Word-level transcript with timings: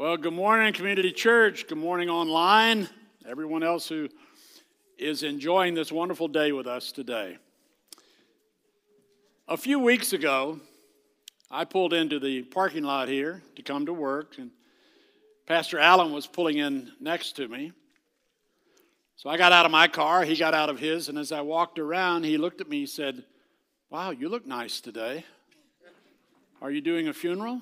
Well, 0.00 0.16
good 0.16 0.32
morning, 0.32 0.72
Community 0.72 1.12
Church. 1.12 1.68
Good 1.68 1.76
morning, 1.76 2.08
online. 2.08 2.88
Everyone 3.28 3.62
else 3.62 3.86
who 3.86 4.08
is 4.96 5.22
enjoying 5.22 5.74
this 5.74 5.92
wonderful 5.92 6.26
day 6.26 6.52
with 6.52 6.66
us 6.66 6.90
today. 6.90 7.36
A 9.46 9.58
few 9.58 9.78
weeks 9.78 10.14
ago, 10.14 10.58
I 11.50 11.66
pulled 11.66 11.92
into 11.92 12.18
the 12.18 12.44
parking 12.44 12.82
lot 12.82 13.08
here 13.08 13.42
to 13.56 13.62
come 13.62 13.84
to 13.84 13.92
work, 13.92 14.38
and 14.38 14.50
Pastor 15.44 15.78
Allen 15.78 16.14
was 16.14 16.26
pulling 16.26 16.56
in 16.56 16.92
next 16.98 17.36
to 17.36 17.46
me. 17.46 17.72
So 19.16 19.28
I 19.28 19.36
got 19.36 19.52
out 19.52 19.66
of 19.66 19.70
my 19.70 19.86
car, 19.86 20.24
he 20.24 20.34
got 20.34 20.54
out 20.54 20.70
of 20.70 20.78
his, 20.78 21.10
and 21.10 21.18
as 21.18 21.30
I 21.30 21.42
walked 21.42 21.78
around, 21.78 22.24
he 22.24 22.38
looked 22.38 22.62
at 22.62 22.70
me 22.70 22.78
and 22.78 22.88
said, 22.88 23.22
Wow, 23.90 24.12
you 24.12 24.30
look 24.30 24.46
nice 24.46 24.80
today. 24.80 25.26
Are 26.62 26.70
you 26.70 26.80
doing 26.80 27.08
a 27.08 27.12
funeral? 27.12 27.60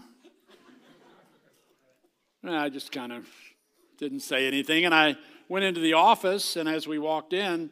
I 2.46 2.68
just 2.68 2.92
kind 2.92 3.12
of 3.12 3.26
didn't 3.98 4.20
say 4.20 4.46
anything. 4.46 4.84
And 4.84 4.94
I 4.94 5.16
went 5.48 5.64
into 5.64 5.80
the 5.80 5.94
office, 5.94 6.56
and 6.56 6.68
as 6.68 6.86
we 6.86 6.98
walked 6.98 7.32
in, 7.32 7.70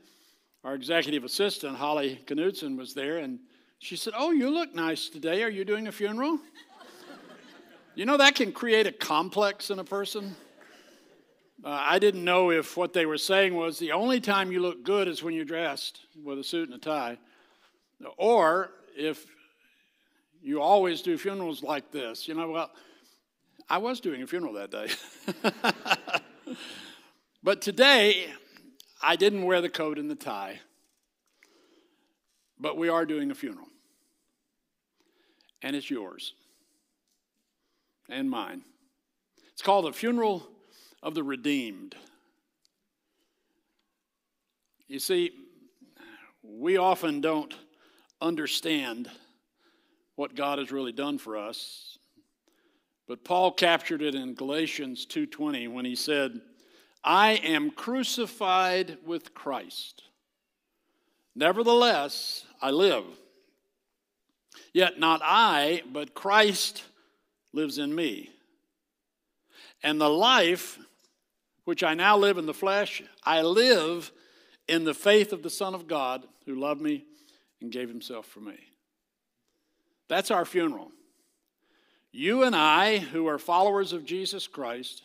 our 0.65 0.75
executive 0.75 1.23
assistant, 1.23 1.77
Holly 1.77 2.20
Knudsen, 2.29 2.77
was 2.77 2.92
there, 2.92 3.19
and 3.19 3.39
she 3.79 3.95
said, 3.95 4.15
Oh, 4.16 4.33
you 4.33 4.51
look 4.51 4.75
nice 4.75 5.09
today. 5.09 5.42
Are 5.45 5.48
you 5.48 5.65
doing 5.65 5.87
a 5.87 5.92
funeral? 5.92 6.41
you 7.95 8.05
know, 8.06 8.16
that 8.16 8.34
can 8.34 8.51
create 8.51 8.87
a 8.87 8.92
complex 8.92 9.70
in 9.70 9.79
a 9.79 9.84
person. 9.84 10.34
Uh, 11.64 11.69
I 11.69 11.98
didn't 11.98 12.25
know 12.25 12.51
if 12.51 12.77
what 12.77 12.92
they 12.92 13.06
were 13.06 13.19
saying 13.19 13.55
was 13.55 13.78
the 13.78 13.92
only 13.92 14.20
time 14.20 14.51
you 14.51 14.61
look 14.61 14.83
good 14.83 15.06
is 15.06 15.23
when 15.23 15.34
you're 15.34 15.45
dressed 15.45 16.01
with 16.25 16.39
a 16.39 16.45
suit 16.45 16.69
and 16.69 16.77
a 16.77 16.78
tie, 16.78 17.19
or 18.17 18.73
if 18.97 19.25
you 20.42 20.61
always 20.61 21.03
do 21.03 21.17
funerals 21.17 21.62
like 21.62 21.91
this. 21.92 22.28
You 22.28 22.34
know, 22.34 22.51
well, 22.51 22.70
I 23.69 23.78
was 23.78 24.00
doing 24.00 24.22
a 24.22 24.27
funeral 24.27 24.55
that 24.55 24.70
day. 24.70 24.89
but 27.42 27.61
today, 27.61 28.27
I 29.03 29.17
didn't 29.17 29.45
wear 29.45 29.61
the 29.61 29.69
coat 29.69 29.98
and 29.98 30.11
the 30.11 30.14
tie. 30.14 30.61
But 32.58 32.77
we 32.77 32.89
are 32.89 33.05
doing 33.05 33.31
a 33.31 33.34
funeral. 33.34 33.67
And 35.62 35.75
it's 35.75 35.91
yours 35.91 36.34
and 38.08 38.31
mine. 38.31 38.62
It's 39.53 39.62
called 39.62 39.86
the 39.86 39.92
Funeral 39.92 40.47
of 41.03 41.14
the 41.14 41.23
Redeemed. 41.23 41.97
You 44.86 45.01
see, 45.01 45.33
we 46.42 46.77
often 46.77 47.20
don't 47.20 47.53
understand 48.20 49.11
what 50.14 50.34
God 50.36 50.58
has 50.58 50.70
really 50.70 50.92
done 50.92 51.19
for 51.19 51.36
us 51.36 51.95
but 53.06 53.24
Paul 53.24 53.52
captured 53.52 54.02
it 54.02 54.14
in 54.14 54.34
Galatians 54.34 55.06
2:20 55.06 55.68
when 55.68 55.84
he 55.84 55.94
said, 55.94 56.40
"I 57.04 57.32
am 57.34 57.70
crucified 57.70 58.98
with 59.04 59.32
Christ. 59.34 60.04
Nevertheless, 61.34 62.44
I 62.60 62.70
live. 62.70 63.04
Yet 64.72 64.98
not 64.98 65.20
I, 65.22 65.82
but 65.86 66.14
Christ 66.14 66.84
lives 67.52 67.78
in 67.78 67.94
me. 67.94 68.30
And 69.82 70.00
the 70.00 70.10
life 70.10 70.78
which 71.64 71.82
I 71.82 71.94
now 71.94 72.16
live 72.16 72.38
in 72.38 72.46
the 72.46 72.54
flesh, 72.54 73.02
I 73.22 73.42
live 73.42 74.12
in 74.66 74.84
the 74.84 74.94
faith 74.94 75.32
of 75.32 75.42
the 75.42 75.50
Son 75.50 75.74
of 75.74 75.86
God 75.86 76.28
who 76.44 76.54
loved 76.54 76.80
me 76.80 77.06
and 77.60 77.70
gave 77.70 77.88
himself 77.88 78.27
for 78.27 78.40
me." 78.40 78.72
That's 80.08 80.30
our 80.30 80.44
funeral. 80.44 80.92
You 82.17 82.45
and 82.45 82.56
I, 82.56 82.97
who 82.97 83.27
are 83.27 83.39
followers 83.39 83.92
of 83.92 84.06
Jesus 84.06 84.47
Christ, 84.47 85.03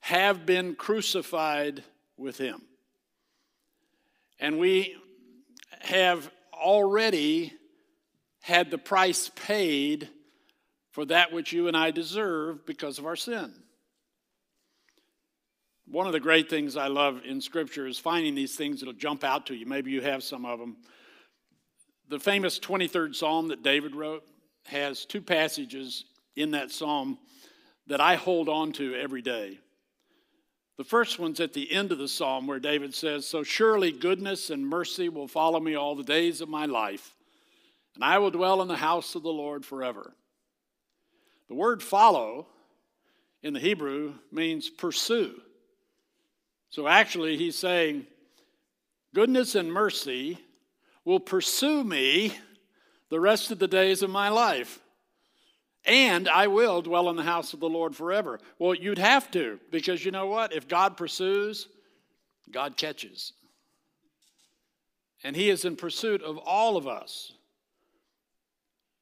have 0.00 0.44
been 0.44 0.74
crucified 0.74 1.82
with 2.18 2.36
him. 2.36 2.60
And 4.38 4.58
we 4.58 4.94
have 5.80 6.30
already 6.52 7.54
had 8.40 8.70
the 8.70 8.76
price 8.76 9.30
paid 9.36 10.10
for 10.90 11.06
that 11.06 11.32
which 11.32 11.54
you 11.54 11.66
and 11.66 11.74
I 11.74 11.92
deserve 11.92 12.66
because 12.66 12.98
of 12.98 13.06
our 13.06 13.16
sin. 13.16 13.50
One 15.86 16.06
of 16.06 16.12
the 16.12 16.20
great 16.20 16.50
things 16.50 16.76
I 16.76 16.88
love 16.88 17.22
in 17.24 17.40
Scripture 17.40 17.86
is 17.86 17.98
finding 17.98 18.34
these 18.34 18.54
things 18.54 18.80
that'll 18.80 18.92
jump 18.92 19.24
out 19.24 19.46
to 19.46 19.54
you. 19.54 19.64
Maybe 19.64 19.92
you 19.92 20.02
have 20.02 20.22
some 20.22 20.44
of 20.44 20.58
them. 20.58 20.76
The 22.10 22.20
famous 22.20 22.58
23rd 22.58 23.14
Psalm 23.14 23.48
that 23.48 23.62
David 23.62 23.96
wrote 23.96 24.24
has 24.66 25.06
two 25.06 25.22
passages 25.22 26.04
in 26.36 26.52
that 26.52 26.70
psalm 26.70 27.18
that 27.88 28.00
I 28.00 28.16
hold 28.16 28.48
on 28.48 28.72
to 28.72 28.94
every 28.94 29.22
day. 29.22 29.58
The 30.76 30.84
first 30.84 31.18
one's 31.18 31.40
at 31.40 31.54
the 31.54 31.72
end 31.72 31.90
of 31.90 31.98
the 31.98 32.06
psalm 32.06 32.46
where 32.46 32.60
David 32.60 32.94
says, 32.94 33.26
So 33.26 33.42
surely 33.42 33.90
goodness 33.90 34.50
and 34.50 34.64
mercy 34.64 35.08
will 35.08 35.26
follow 35.26 35.58
me 35.58 35.74
all 35.74 35.96
the 35.96 36.04
days 36.04 36.40
of 36.40 36.48
my 36.48 36.66
life, 36.66 37.16
and 37.96 38.04
I 38.04 38.18
will 38.18 38.30
dwell 38.30 38.62
in 38.62 38.68
the 38.68 38.76
house 38.76 39.14
of 39.16 39.24
the 39.24 39.28
Lord 39.28 39.64
forever. 39.64 40.14
The 41.48 41.54
word 41.54 41.82
follow 41.82 42.46
in 43.42 43.54
the 43.54 43.60
Hebrew 43.60 44.14
means 44.30 44.70
pursue. 44.70 45.40
So 46.70 46.86
actually, 46.86 47.36
he's 47.36 47.56
saying, 47.56 48.06
Goodness 49.14 49.54
and 49.54 49.72
mercy 49.72 50.38
will 51.04 51.18
pursue 51.18 51.82
me 51.82 52.36
the 53.08 53.18
rest 53.18 53.50
of 53.50 53.58
the 53.58 53.66
days 53.66 54.02
of 54.02 54.10
my 54.10 54.28
life 54.28 54.78
and 55.88 56.28
I 56.28 56.46
will 56.48 56.82
dwell 56.82 57.08
in 57.08 57.16
the 57.16 57.22
house 57.22 57.54
of 57.54 57.60
the 57.60 57.68
Lord 57.68 57.96
forever. 57.96 58.38
Well, 58.58 58.74
you'd 58.74 58.98
have 58.98 59.30
to, 59.30 59.58
because 59.70 60.04
you 60.04 60.10
know 60.10 60.26
what? 60.26 60.52
If 60.52 60.68
God 60.68 60.98
pursues, 60.98 61.66
God 62.52 62.76
catches. 62.76 63.32
And 65.24 65.34
He 65.34 65.48
is 65.48 65.64
in 65.64 65.76
pursuit 65.76 66.22
of 66.22 66.36
all 66.36 66.76
of 66.76 66.86
us 66.86 67.32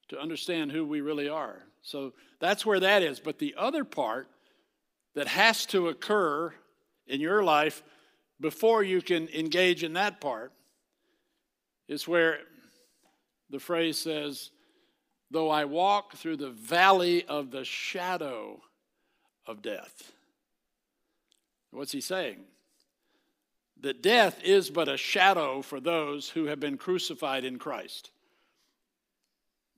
to 0.08 0.20
understand 0.20 0.70
who 0.70 0.86
we 0.86 1.00
really 1.00 1.28
are. 1.28 1.64
So 1.82 2.12
that's 2.38 2.64
where 2.64 2.80
that 2.80 3.02
is. 3.02 3.18
But 3.18 3.40
the 3.40 3.56
other 3.58 3.84
part 3.84 4.28
that 5.14 5.26
has 5.26 5.66
to 5.66 5.88
occur 5.88 6.54
in 7.08 7.20
your 7.20 7.42
life 7.42 7.82
before 8.40 8.84
you 8.84 9.02
can 9.02 9.28
engage 9.28 9.82
in 9.82 9.94
that 9.94 10.20
part 10.20 10.52
is 11.88 12.06
where 12.06 12.38
the 13.50 13.58
phrase 13.58 13.98
says, 13.98 14.50
though 15.30 15.50
I 15.50 15.64
walk 15.64 16.14
through 16.14 16.36
the 16.36 16.50
valley 16.50 17.24
of 17.24 17.50
the 17.50 17.64
shadow 17.64 18.60
of 19.46 19.62
death. 19.62 20.12
What's 21.70 21.92
he 21.92 22.00
saying? 22.00 22.38
That 23.82 24.02
death 24.02 24.40
is 24.42 24.70
but 24.70 24.88
a 24.88 24.96
shadow 24.96 25.62
for 25.62 25.80
those 25.80 26.30
who 26.30 26.46
have 26.46 26.60
been 26.60 26.78
crucified 26.78 27.44
in 27.44 27.58
Christ. 27.58 28.10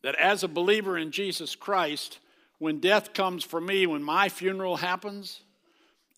That 0.03 0.15
as 0.15 0.45
a 0.45 0.49
believer 0.49 0.97
in 0.97 1.11
Jesus 1.11 1.57
Christ, 1.57 2.21
when 2.59 2.79
death 2.79 3.13
comes 3.13 3.43
for 3.43 3.61
me, 3.61 3.87
when 3.87 4.03
my 4.03 4.29
funeral 4.29 4.77
happens, 4.77 5.41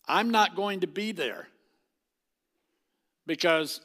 I'm 0.07 0.29
not 0.29 0.55
going 0.55 0.81
to 0.81 0.87
be 0.87 1.11
there. 1.11 1.47
Because 3.25 3.81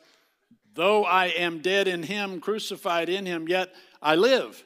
though 0.75 1.05
I 1.05 1.27
am 1.27 1.61
dead 1.61 1.89
in 1.89 2.03
Him, 2.03 2.41
crucified 2.41 3.09
in 3.09 3.25
Him, 3.25 3.49
yet 3.49 3.75
I 4.03 4.17
live. 4.17 4.63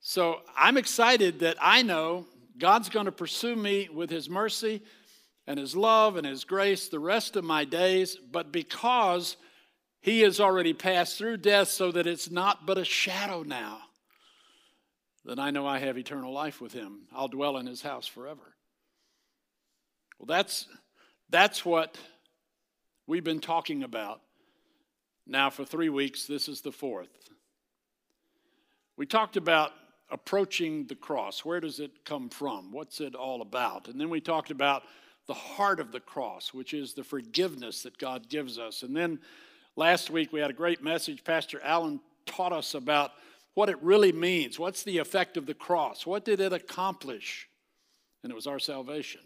So 0.00 0.40
I'm 0.56 0.76
excited 0.76 1.40
that 1.40 1.56
I 1.60 1.82
know 1.82 2.26
God's 2.58 2.88
going 2.88 3.06
to 3.06 3.12
pursue 3.12 3.54
me 3.54 3.88
with 3.92 4.10
His 4.10 4.30
mercy 4.30 4.82
and 5.46 5.58
His 5.58 5.76
love 5.76 6.16
and 6.16 6.26
His 6.26 6.44
grace 6.44 6.88
the 6.88 6.98
rest 6.98 7.36
of 7.36 7.44
my 7.44 7.64
days, 7.64 8.16
but 8.16 8.50
because 8.50 9.36
He 10.00 10.20
has 10.20 10.40
already 10.40 10.72
passed 10.72 11.18
through 11.18 11.38
death 11.38 11.68
so 11.68 11.92
that 11.92 12.06
it's 12.06 12.30
not 12.30 12.66
but 12.66 12.78
a 12.78 12.84
shadow 12.84 13.42
now, 13.42 13.78
then 15.24 15.38
I 15.38 15.50
know 15.50 15.66
I 15.66 15.78
have 15.80 15.98
eternal 15.98 16.32
life 16.32 16.60
with 16.60 16.72
Him. 16.72 17.02
I'll 17.14 17.28
dwell 17.28 17.58
in 17.58 17.66
His 17.66 17.82
house 17.82 18.06
forever. 18.06 18.54
Well, 20.18 20.26
that's, 20.26 20.66
that's 21.28 21.64
what 21.64 21.96
we've 23.06 23.24
been 23.24 23.40
talking 23.40 23.82
about 23.82 24.20
now 25.26 25.50
for 25.50 25.64
three 25.64 25.90
weeks. 25.90 26.26
This 26.26 26.48
is 26.48 26.62
the 26.62 26.72
fourth. 26.72 27.08
We 28.96 29.06
talked 29.06 29.36
about 29.36 29.72
approaching 30.10 30.86
the 30.86 30.94
cross. 30.94 31.44
Where 31.44 31.60
does 31.60 31.80
it 31.80 32.04
come 32.04 32.28
from? 32.28 32.72
What's 32.72 33.00
it 33.00 33.14
all 33.14 33.42
about? 33.42 33.88
And 33.88 34.00
then 34.00 34.10
we 34.10 34.20
talked 34.20 34.50
about 34.50 34.82
the 35.26 35.34
heart 35.34 35.80
of 35.80 35.92
the 35.92 36.00
cross, 36.00 36.52
which 36.52 36.74
is 36.74 36.94
the 36.94 37.04
forgiveness 37.04 37.82
that 37.82 37.98
God 37.98 38.28
gives 38.28 38.58
us. 38.58 38.82
And 38.82 38.96
then 38.96 39.20
last 39.76 40.10
week 40.10 40.32
we 40.32 40.40
had 40.40 40.50
a 40.50 40.54
great 40.54 40.82
message. 40.82 41.22
Pastor 41.22 41.60
Allen 41.62 42.00
taught 42.26 42.52
us 42.52 42.74
about 42.74 43.12
what 43.54 43.68
it 43.68 43.80
really 43.82 44.12
means. 44.12 44.58
What's 44.58 44.82
the 44.82 44.98
effect 44.98 45.36
of 45.36 45.46
the 45.46 45.54
cross? 45.54 46.06
What 46.06 46.24
did 46.24 46.40
it 46.40 46.52
accomplish? 46.52 47.48
And 48.22 48.30
it 48.32 48.34
was 48.34 48.46
our 48.46 48.58
salvation. 48.58 49.20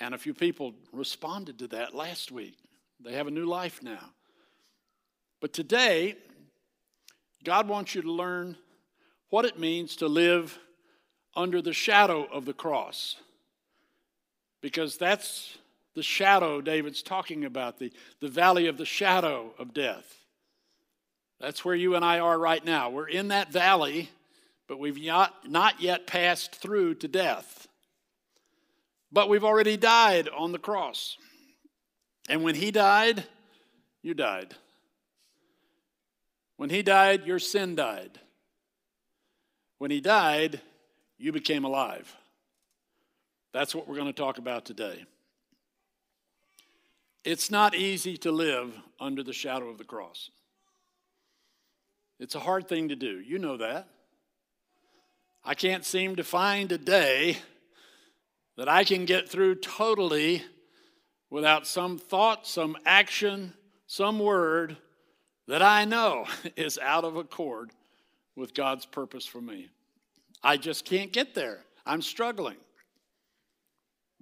And 0.00 0.14
a 0.14 0.18
few 0.18 0.34
people 0.34 0.74
responded 0.92 1.58
to 1.60 1.68
that 1.68 1.94
last 1.94 2.30
week. 2.30 2.56
They 3.02 3.12
have 3.12 3.26
a 3.26 3.30
new 3.30 3.46
life 3.46 3.82
now. 3.82 4.10
But 5.40 5.52
today, 5.52 6.16
God 7.44 7.68
wants 7.68 7.94
you 7.94 8.02
to 8.02 8.12
learn 8.12 8.56
what 9.30 9.44
it 9.44 9.58
means 9.58 9.96
to 9.96 10.06
live 10.06 10.58
under 11.34 11.60
the 11.60 11.72
shadow 11.72 12.24
of 12.24 12.44
the 12.44 12.52
cross. 12.52 13.16
Because 14.62 14.96
that's 14.96 15.56
the 15.94 16.02
shadow 16.02 16.60
David's 16.60 17.02
talking 17.02 17.44
about, 17.44 17.78
the, 17.78 17.92
the 18.20 18.28
valley 18.28 18.66
of 18.66 18.78
the 18.78 18.86
shadow 18.86 19.52
of 19.58 19.74
death. 19.74 20.20
That's 21.40 21.64
where 21.64 21.74
you 21.74 21.94
and 21.94 22.04
I 22.04 22.18
are 22.18 22.38
right 22.38 22.64
now. 22.64 22.90
We're 22.90 23.08
in 23.08 23.28
that 23.28 23.52
valley, 23.52 24.10
but 24.68 24.78
we've 24.78 25.02
not, 25.02 25.48
not 25.48 25.80
yet 25.80 26.06
passed 26.06 26.54
through 26.54 26.94
to 26.96 27.08
death. 27.08 27.68
But 29.12 29.28
we've 29.28 29.44
already 29.44 29.76
died 29.76 30.28
on 30.28 30.52
the 30.52 30.58
cross. 30.58 31.16
And 32.28 32.42
when 32.42 32.54
he 32.54 32.70
died, 32.70 33.24
you 34.02 34.14
died. 34.14 34.54
When 36.56 36.70
he 36.70 36.82
died, 36.82 37.26
your 37.26 37.38
sin 37.38 37.74
died. 37.74 38.18
When 39.78 39.90
he 39.90 40.00
died, 40.00 40.60
you 41.18 41.32
became 41.32 41.64
alive. 41.64 42.14
That's 43.52 43.74
what 43.74 43.88
we're 43.88 43.96
going 43.96 44.06
to 44.06 44.12
talk 44.12 44.38
about 44.38 44.64
today. 44.64 45.04
It's 47.24 47.50
not 47.50 47.74
easy 47.74 48.16
to 48.18 48.30
live 48.30 48.72
under 49.00 49.22
the 49.22 49.32
shadow 49.32 49.68
of 49.68 49.78
the 49.78 49.84
cross. 49.84 50.30
It's 52.18 52.34
a 52.34 52.40
hard 52.40 52.68
thing 52.68 52.88
to 52.88 52.96
do. 52.96 53.20
You 53.20 53.38
know 53.38 53.56
that. 53.56 53.88
I 55.44 55.54
can't 55.54 55.84
seem 55.84 56.16
to 56.16 56.24
find 56.24 56.70
a 56.72 56.78
day 56.78 57.38
that 58.56 58.68
I 58.68 58.84
can 58.84 59.04
get 59.04 59.28
through 59.28 59.56
totally 59.56 60.42
without 61.30 61.66
some 61.66 61.98
thought, 61.98 62.46
some 62.46 62.76
action, 62.86 63.52
some 63.86 64.18
word 64.18 64.76
that 65.46 65.62
I 65.62 65.84
know 65.84 66.26
is 66.56 66.78
out 66.78 67.04
of 67.04 67.16
accord 67.16 67.70
with 68.36 68.54
God's 68.54 68.86
purpose 68.86 69.26
for 69.26 69.40
me. 69.40 69.68
I 70.42 70.56
just 70.56 70.84
can't 70.84 71.12
get 71.12 71.34
there. 71.34 71.60
I'm 71.84 72.02
struggling. 72.02 72.58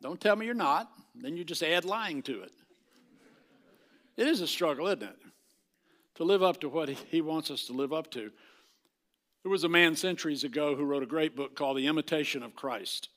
Don't 0.01 0.21
tell 0.21 0.37
me 0.37 0.47
you're 0.47 0.55
not, 0.55 0.91
then 1.15 1.37
you 1.37 1.45
just 1.45 1.63
add 1.63 1.85
lying 1.85 2.23
to 2.23 2.43
it. 2.43 2.53
It 4.17 4.27
is 4.27 4.41
a 4.41 4.47
struggle, 4.47 4.87
isn't 4.87 5.03
it? 5.03 5.17
To 6.17 6.25
live 6.25 6.43
up 6.43 6.61
to 6.61 6.69
what 6.69 6.89
he 6.89 7.21
wants 7.21 7.51
us 7.51 7.67
to 7.67 7.73
live 7.73 7.93
up 7.93 8.11
to. 8.13 8.31
There 9.43 9.51
was 9.51 9.65
a 9.65 9.69
man 9.69 9.97
centuries 9.97 10.45
ago 10.45 10.77
who 10.77 10.85
wrote 10.85 11.03
a 11.03 11.07
great 11.07 11.37
book 11.37 11.57
called 11.57 11.77
The 11.77 11.87
Imitation 11.87 12.43
of 12.43 12.55
Christ. 12.55 13.09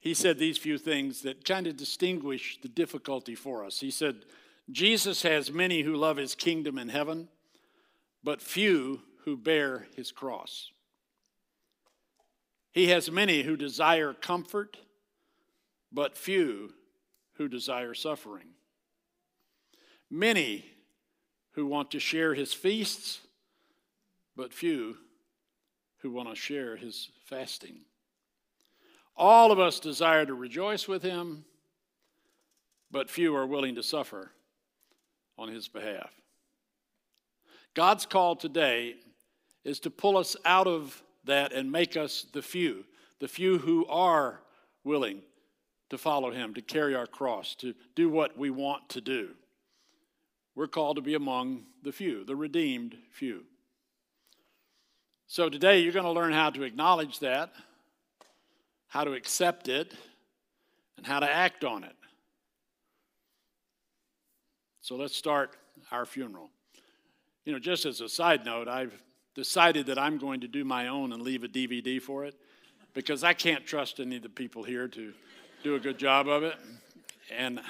He 0.00 0.14
said 0.14 0.38
these 0.38 0.58
few 0.58 0.78
things 0.78 1.22
that 1.22 1.44
kind 1.44 1.66
of 1.66 1.76
distinguish 1.76 2.58
the 2.60 2.68
difficulty 2.68 3.34
for 3.34 3.64
us. 3.64 3.80
He 3.80 3.90
said, 3.90 4.24
Jesus 4.70 5.22
has 5.22 5.50
many 5.52 5.82
who 5.82 5.96
love 5.96 6.16
his 6.16 6.34
kingdom 6.34 6.78
in 6.78 6.88
heaven, 6.88 7.28
but 8.26 8.42
few 8.42 9.00
who 9.24 9.36
bear 9.36 9.86
his 9.94 10.10
cross. 10.10 10.72
He 12.72 12.88
has 12.88 13.08
many 13.08 13.44
who 13.44 13.56
desire 13.56 14.12
comfort, 14.12 14.76
but 15.92 16.18
few 16.18 16.72
who 17.34 17.46
desire 17.46 17.94
suffering. 17.94 18.48
Many 20.10 20.64
who 21.52 21.66
want 21.66 21.92
to 21.92 22.00
share 22.00 22.34
his 22.34 22.52
feasts, 22.52 23.20
but 24.34 24.52
few 24.52 24.96
who 25.98 26.10
want 26.10 26.28
to 26.28 26.34
share 26.34 26.74
his 26.74 27.10
fasting. 27.26 27.82
All 29.14 29.52
of 29.52 29.60
us 29.60 29.78
desire 29.78 30.26
to 30.26 30.34
rejoice 30.34 30.88
with 30.88 31.04
him, 31.04 31.44
but 32.90 33.08
few 33.08 33.36
are 33.36 33.46
willing 33.46 33.76
to 33.76 33.84
suffer 33.84 34.32
on 35.38 35.46
his 35.46 35.68
behalf. 35.68 36.10
God's 37.76 38.06
call 38.06 38.36
today 38.36 38.94
is 39.62 39.80
to 39.80 39.90
pull 39.90 40.16
us 40.16 40.34
out 40.46 40.66
of 40.66 41.02
that 41.24 41.52
and 41.52 41.70
make 41.70 41.94
us 41.94 42.24
the 42.32 42.40
few, 42.40 42.86
the 43.20 43.28
few 43.28 43.58
who 43.58 43.84
are 43.86 44.40
willing 44.82 45.20
to 45.90 45.98
follow 45.98 46.30
him, 46.30 46.54
to 46.54 46.62
carry 46.62 46.94
our 46.94 47.06
cross, 47.06 47.54
to 47.56 47.74
do 47.94 48.08
what 48.08 48.38
we 48.38 48.48
want 48.48 48.88
to 48.88 49.02
do. 49.02 49.28
We're 50.54 50.68
called 50.68 50.96
to 50.96 51.02
be 51.02 51.16
among 51.16 51.64
the 51.82 51.92
few, 51.92 52.24
the 52.24 52.34
redeemed 52.34 52.96
few. 53.10 53.44
So 55.26 55.50
today 55.50 55.80
you're 55.80 55.92
going 55.92 56.06
to 56.06 56.12
learn 56.12 56.32
how 56.32 56.48
to 56.48 56.62
acknowledge 56.62 57.18
that, 57.18 57.52
how 58.88 59.04
to 59.04 59.12
accept 59.12 59.68
it, 59.68 59.92
and 60.96 61.06
how 61.06 61.20
to 61.20 61.30
act 61.30 61.62
on 61.62 61.84
it. 61.84 61.96
So 64.80 64.96
let's 64.96 65.14
start 65.14 65.58
our 65.92 66.06
funeral. 66.06 66.48
You 67.46 67.52
know, 67.52 67.60
just 67.60 67.86
as 67.86 68.00
a 68.00 68.08
side 68.08 68.44
note, 68.44 68.66
I've 68.66 68.92
decided 69.36 69.86
that 69.86 70.00
I'm 70.00 70.18
going 70.18 70.40
to 70.40 70.48
do 70.48 70.64
my 70.64 70.88
own 70.88 71.12
and 71.12 71.22
leave 71.22 71.44
a 71.44 71.48
DVD 71.48 72.02
for 72.02 72.24
it 72.24 72.34
because 72.92 73.22
I 73.22 73.34
can't 73.34 73.64
trust 73.64 74.00
any 74.00 74.16
of 74.16 74.22
the 74.22 74.28
people 74.28 74.64
here 74.64 74.88
to 74.88 75.12
do 75.62 75.76
a 75.76 75.78
good 75.78 75.96
job 75.96 76.26
of 76.26 76.42
it. 76.42 76.56
And 77.30 77.60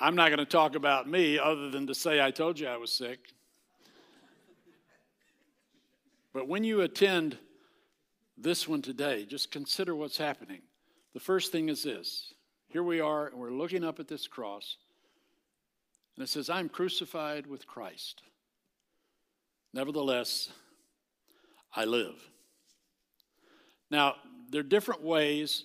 I'm 0.00 0.16
not 0.16 0.28
going 0.28 0.38
to 0.38 0.46
talk 0.46 0.76
about 0.76 1.06
me 1.06 1.38
other 1.38 1.68
than 1.70 1.86
to 1.88 1.94
say 1.94 2.24
I 2.24 2.30
told 2.30 2.58
you 2.58 2.68
I 2.68 2.78
was 2.78 2.90
sick. 2.90 3.18
But 6.32 6.48
when 6.48 6.64
you 6.64 6.80
attend 6.80 7.36
this 8.38 8.66
one 8.66 8.80
today, 8.80 9.26
just 9.26 9.50
consider 9.50 9.94
what's 9.94 10.16
happening. 10.16 10.62
The 11.12 11.20
first 11.20 11.52
thing 11.52 11.68
is 11.68 11.82
this 11.82 12.32
here 12.68 12.82
we 12.82 13.00
are, 13.00 13.26
and 13.26 13.36
we're 13.36 13.50
looking 13.50 13.84
up 13.84 14.00
at 14.00 14.08
this 14.08 14.26
cross. 14.26 14.78
And 16.16 16.22
it 16.22 16.30
says, 16.30 16.48
I'm 16.48 16.70
crucified 16.70 17.46
with 17.46 17.66
Christ. 17.66 18.22
Nevertheless, 19.76 20.48
I 21.74 21.84
live. 21.84 22.14
Now, 23.90 24.14
there 24.48 24.60
are 24.60 24.64
different 24.64 25.02
ways 25.02 25.64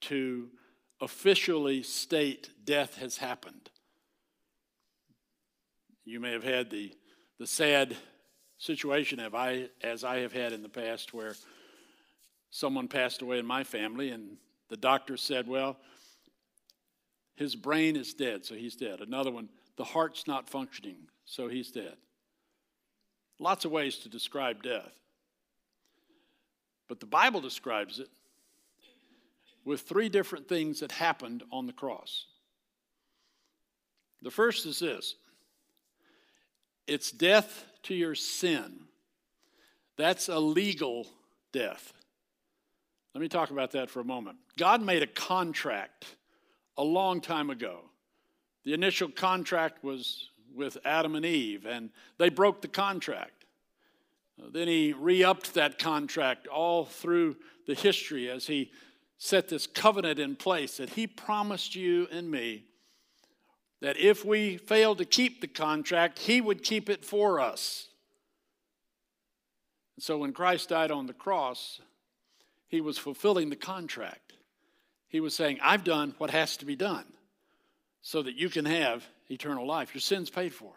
to 0.00 0.48
officially 1.00 1.84
state 1.84 2.50
death 2.64 2.96
has 2.96 3.16
happened. 3.16 3.70
You 6.04 6.18
may 6.18 6.32
have 6.32 6.42
had 6.42 6.68
the, 6.68 6.94
the 7.38 7.46
sad 7.46 7.96
situation 8.58 9.20
of 9.20 9.36
I, 9.36 9.68
as 9.84 10.02
I 10.02 10.16
have 10.18 10.32
had 10.32 10.52
in 10.52 10.60
the 10.60 10.68
past 10.68 11.14
where 11.14 11.36
someone 12.50 12.88
passed 12.88 13.22
away 13.22 13.38
in 13.38 13.46
my 13.46 13.62
family 13.62 14.10
and 14.10 14.36
the 14.68 14.76
doctor 14.76 15.16
said, 15.16 15.46
well, 15.46 15.76
his 17.36 17.54
brain 17.54 17.94
is 17.94 18.14
dead, 18.14 18.44
so 18.44 18.56
he's 18.56 18.74
dead. 18.74 19.00
Another 19.00 19.30
one, 19.30 19.48
the 19.76 19.84
heart's 19.84 20.26
not 20.26 20.50
functioning, 20.50 21.06
so 21.24 21.46
he's 21.46 21.70
dead. 21.70 21.94
Lots 23.38 23.64
of 23.64 23.70
ways 23.70 23.98
to 23.98 24.08
describe 24.08 24.62
death. 24.62 24.92
But 26.88 27.00
the 27.00 27.06
Bible 27.06 27.40
describes 27.40 27.98
it 27.98 28.08
with 29.64 29.82
three 29.82 30.08
different 30.08 30.48
things 30.48 30.80
that 30.80 30.92
happened 30.92 31.42
on 31.50 31.66
the 31.66 31.72
cross. 31.72 32.26
The 34.22 34.30
first 34.30 34.66
is 34.66 34.78
this 34.78 35.16
it's 36.86 37.10
death 37.10 37.64
to 37.84 37.94
your 37.94 38.14
sin. 38.14 38.80
That's 39.96 40.28
a 40.28 40.38
legal 40.38 41.06
death. 41.52 41.92
Let 43.14 43.20
me 43.20 43.28
talk 43.28 43.50
about 43.50 43.72
that 43.72 43.90
for 43.90 44.00
a 44.00 44.04
moment. 44.04 44.38
God 44.58 44.82
made 44.82 45.02
a 45.02 45.06
contract 45.06 46.04
a 46.76 46.82
long 46.82 47.20
time 47.20 47.48
ago 47.48 47.82
the 48.64 48.72
initial 48.72 49.08
contract 49.08 49.84
was 49.84 50.30
with 50.54 50.76
Adam 50.84 51.14
and 51.14 51.24
Eve, 51.24 51.66
and 51.66 51.90
they 52.18 52.28
broke 52.28 52.62
the 52.62 52.68
contract. 52.68 53.44
Uh, 54.40 54.46
then 54.52 54.68
he 54.68 54.92
re 54.92 55.22
upped 55.22 55.54
that 55.54 55.78
contract 55.78 56.46
all 56.46 56.84
through 56.84 57.36
the 57.66 57.74
history 57.74 58.30
as 58.30 58.46
he 58.46 58.70
set 59.18 59.48
this 59.48 59.66
covenant 59.66 60.18
in 60.18 60.36
place 60.36 60.76
that 60.76 60.90
he 60.90 61.06
promised 61.06 61.74
you 61.74 62.08
and 62.10 62.30
me 62.30 62.64
that 63.80 63.98
if 63.98 64.24
we 64.24 64.56
failed 64.56 64.98
to 64.98 65.04
keep 65.04 65.40
the 65.40 65.46
contract, 65.46 66.18
he 66.18 66.40
would 66.40 66.62
keep 66.62 66.88
it 66.88 67.04
for 67.04 67.38
us. 67.38 67.88
And 69.96 70.02
so 70.02 70.18
when 70.18 70.32
Christ 70.32 70.70
died 70.70 70.90
on 70.90 71.06
the 71.06 71.12
cross, 71.12 71.80
he 72.66 72.80
was 72.80 72.98
fulfilling 72.98 73.50
the 73.50 73.56
contract. 73.56 74.32
He 75.08 75.20
was 75.20 75.34
saying, 75.34 75.58
I've 75.62 75.84
done 75.84 76.14
what 76.18 76.30
has 76.30 76.56
to 76.56 76.64
be 76.64 76.76
done 76.76 77.04
so 78.02 78.22
that 78.22 78.36
you 78.36 78.48
can 78.48 78.64
have 78.64 79.04
eternal 79.30 79.66
life. 79.66 79.94
Your 79.94 80.00
sin's 80.00 80.30
paid 80.30 80.54
for. 80.54 80.72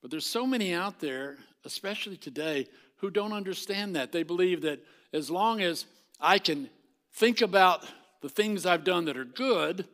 But 0.00 0.10
there's 0.10 0.26
so 0.26 0.46
many 0.46 0.72
out 0.72 1.00
there, 1.00 1.36
especially 1.64 2.16
today, 2.16 2.68
who 2.96 3.10
don't 3.10 3.32
understand 3.32 3.96
that. 3.96 4.12
They 4.12 4.22
believe 4.22 4.62
that 4.62 4.84
as 5.12 5.30
long 5.30 5.60
as 5.60 5.86
I 6.20 6.38
can 6.38 6.68
think 7.12 7.40
about 7.40 7.86
the 8.20 8.28
things 8.28 8.66
I've 8.66 8.84
done 8.84 9.06
that 9.06 9.16
are 9.16 9.24
good 9.24 9.86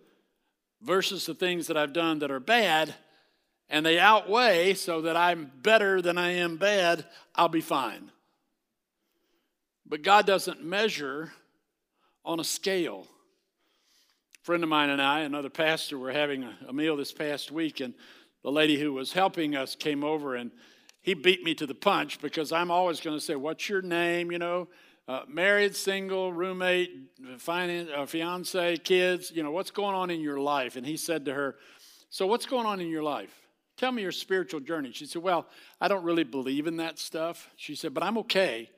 versus 0.83 1.27
the 1.27 1.35
things 1.35 1.67
that 1.69 1.77
I've 1.77 1.93
done 1.93 2.19
that 2.19 2.31
are 2.31 2.41
bad, 2.41 2.95
and 3.71 3.85
they 3.85 3.99
outweigh 3.99 4.75
so 4.75 5.03
that 5.03 5.17
I'm 5.17 5.51
better 5.63 6.03
than 6.03 6.19
I 6.19 6.33
am 6.33 6.57
bad, 6.57 7.07
I'll 7.35 7.49
be 7.49 7.63
fine. 7.63 8.11
But 9.87 10.03
God 10.03 10.27
doesn't 10.27 10.65
measure 10.65 11.33
on 12.25 12.41
a 12.41 12.45
scale 12.45 13.07
friend 14.45 14.63
of 14.63 14.69
mine 14.69 14.91
and 14.91 15.01
I, 15.01 15.21
another 15.21 15.49
pastor, 15.49 15.99
were 15.99 16.13
having 16.13 16.47
a, 16.69 16.73
meal 16.73 16.99
this 16.99 17.13
past 17.13 17.51
week, 17.51 17.81
and 17.81 17.95
the 18.43 18.53
lady 18.53 18.79
who 18.79 18.93
was 18.93 19.15
helping 19.15 19.57
us 19.57 19.75
came 19.75 20.05
over 20.05 20.35
and 20.35 20.51
he 21.01 21.15
beat 21.15 21.43
me 21.43 21.55
to 21.55 21.67
the 21.67 21.75
punch 21.75 22.21
because 22.21 22.53
I'm 22.53 22.71
always 22.71 23.01
going 23.01 23.17
to 23.17 23.25
say, 23.25 23.37
What's 23.37 23.71
your 23.71 23.81
name? 23.81 24.31
You 24.31 24.39
know, 24.39 24.69
uh, 25.09 25.23
married, 25.27 25.75
single, 25.75 26.31
roommate, 26.31 26.91
finance, 27.39 27.89
uh, 27.97 28.05
fiance, 28.05 28.77
kids, 28.79 29.33
you 29.35 29.43
know, 29.43 29.51
what's 29.51 29.71
going 29.71 29.95
on 29.95 30.11
in 30.11 30.21
your 30.21 30.39
life? 30.39 30.77
And 30.77 30.85
he 30.85 30.99
said 30.99 31.25
to 31.25 31.33
her, 31.33 31.57
So, 32.11 32.27
what's 32.27 32.45
going 32.45 32.67
on 32.67 32.81
in 32.81 32.89
your 32.89 33.03
life? 33.03 33.35
Tell 33.79 33.93
me 33.93 34.03
your 34.03 34.13
spiritual 34.13 34.61
journey. 34.61 34.93
She 34.93 35.07
said, 35.07 35.23
Well, 35.23 35.47
I 35.81 35.89
don't 35.89 36.05
really 36.05 36.25
believe 36.25 36.67
in 36.67 36.77
that 36.77 36.99
stuff. 36.99 37.49
She 37.57 37.75
said, 37.75 37.95
But 37.95 38.03
I'm 38.03 38.19
okay. 38.19 38.69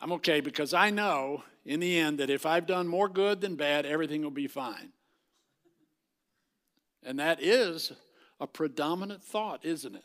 I'm 0.00 0.10
okay 0.14 0.40
because 0.40 0.74
I 0.74 0.90
know 0.90 1.44
in 1.64 1.80
the 1.80 1.98
end 1.98 2.18
that 2.18 2.30
if 2.30 2.46
I've 2.46 2.66
done 2.66 2.88
more 2.88 3.08
good 3.08 3.40
than 3.40 3.56
bad, 3.56 3.86
everything 3.86 4.22
will 4.22 4.30
be 4.30 4.46
fine. 4.46 4.92
And 7.02 7.18
that 7.18 7.42
is 7.42 7.92
a 8.38 8.46
predominant 8.46 9.22
thought, 9.22 9.64
isn't 9.64 9.94
it? 9.94 10.04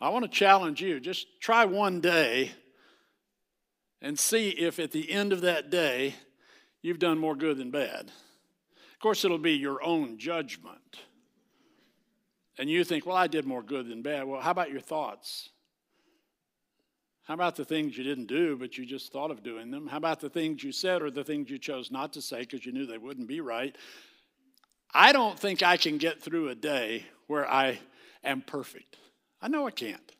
I 0.00 0.08
want 0.08 0.24
to 0.24 0.30
challenge 0.30 0.80
you 0.80 0.98
just 0.98 1.26
try 1.40 1.64
one 1.64 2.00
day 2.00 2.52
and 4.00 4.18
see 4.18 4.50
if 4.50 4.78
at 4.80 4.90
the 4.90 5.10
end 5.12 5.32
of 5.32 5.42
that 5.42 5.70
day 5.70 6.16
you've 6.82 6.98
done 6.98 7.18
more 7.18 7.36
good 7.36 7.56
than 7.56 7.70
bad. 7.70 8.10
Of 8.92 8.98
course, 9.00 9.24
it'll 9.24 9.38
be 9.38 9.52
your 9.52 9.82
own 9.82 10.18
judgment. 10.18 10.98
And 12.58 12.68
you 12.68 12.84
think, 12.84 13.06
well, 13.06 13.16
I 13.16 13.28
did 13.28 13.46
more 13.46 13.62
good 13.62 13.88
than 13.88 14.02
bad. 14.02 14.26
Well, 14.26 14.40
how 14.40 14.50
about 14.50 14.70
your 14.70 14.80
thoughts? 14.80 15.50
How 17.32 17.34
about 17.34 17.56
the 17.56 17.64
things 17.64 17.96
you 17.96 18.04
didn't 18.04 18.26
do, 18.26 18.58
but 18.58 18.76
you 18.76 18.84
just 18.84 19.10
thought 19.10 19.30
of 19.30 19.42
doing 19.42 19.70
them? 19.70 19.86
How 19.86 19.96
about 19.96 20.20
the 20.20 20.28
things 20.28 20.62
you 20.62 20.70
said 20.70 21.00
or 21.00 21.10
the 21.10 21.24
things 21.24 21.48
you 21.48 21.58
chose 21.58 21.90
not 21.90 22.12
to 22.12 22.20
say 22.20 22.40
because 22.40 22.66
you 22.66 22.72
knew 22.72 22.84
they 22.84 22.98
wouldn't 22.98 23.26
be 23.26 23.40
right? 23.40 23.74
I 24.92 25.14
don't 25.14 25.40
think 25.40 25.62
I 25.62 25.78
can 25.78 25.96
get 25.96 26.20
through 26.20 26.50
a 26.50 26.54
day 26.54 27.06
where 27.28 27.50
I 27.50 27.78
am 28.22 28.42
perfect. 28.42 28.98
I 29.40 29.48
know 29.48 29.66
I 29.66 29.70
can't. 29.70 30.12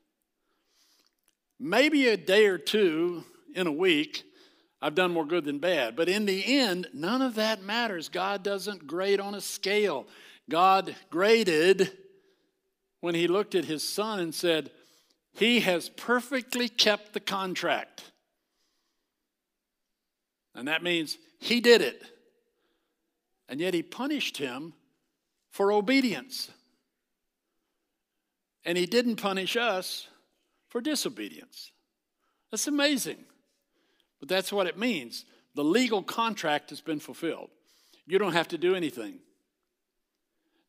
Maybe 1.61 2.09
a 2.09 2.17
day 2.17 2.47
or 2.47 2.57
two 2.57 3.25
in 3.55 3.67
a 3.67 3.73
week, 3.73 4.23
I've 4.81 4.95
done 4.95 5.13
more 5.13 5.27
good 5.27 5.45
than 5.45 5.59
bad. 5.59 5.95
But 5.95 6.09
in 6.09 6.25
the 6.25 6.61
end, 6.61 6.89
none 6.95 7.21
of 7.21 7.35
that 7.35 7.63
matters. 7.63 8.09
God 8.09 8.43
doesn't 8.43 8.87
grade 8.87 9.21
on 9.21 9.35
a 9.35 9.43
scale. 9.43 10.07
God 10.49 10.97
graded 11.11 11.93
when 13.03 13.15
He 13.15 13.29
looked 13.29 13.55
at 13.55 13.67
His 13.67 13.87
Son 13.87 14.19
and 14.19 14.35
said, 14.35 14.71
He 15.35 15.61
has 15.61 15.89
perfectly 15.89 16.69
kept 16.69 17.13
the 17.13 17.21
contract. 17.21 18.13
And 20.55 20.69
that 20.69 20.83
means 20.83 21.19
He 21.41 21.61
did 21.61 21.81
it. 21.81 22.03
And 23.49 23.61
yet 23.61 23.75
He 23.75 23.83
punished 23.83 24.37
him 24.37 24.75
for 25.51 25.73
obedience. 25.73 26.51
And 28.65 28.77
He 28.77 28.87
didn't 28.87 29.17
punish 29.17 29.57
us 29.57 30.09
for 30.69 30.81
disobedience. 30.81 31.73
That's 32.51 32.67
amazing. 32.67 33.25
But 34.21 34.29
that's 34.29 34.53
what 34.53 34.67
it 34.67 34.79
means. 34.79 35.25
The 35.55 35.65
legal 35.65 36.03
contract 36.03 36.71
has 36.71 36.81
been 36.81 37.01
fulfilled. 37.01 37.51
You 38.07 38.19
don't 38.19 38.33
have 38.33 38.49
to 38.49 38.59
do 38.59 38.75
anything. 38.75 39.19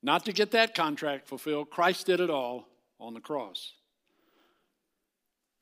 Not 0.01 0.25
to 0.25 0.34
get 0.34 0.51
that 0.51 0.75
contract 0.75 1.27
fulfilled, 1.27 1.70
Christ 1.70 2.05
did 2.05 2.20
it 2.20 2.29
all 2.29 2.67
on 3.00 3.13
the 3.13 3.22
cross. 3.22 3.74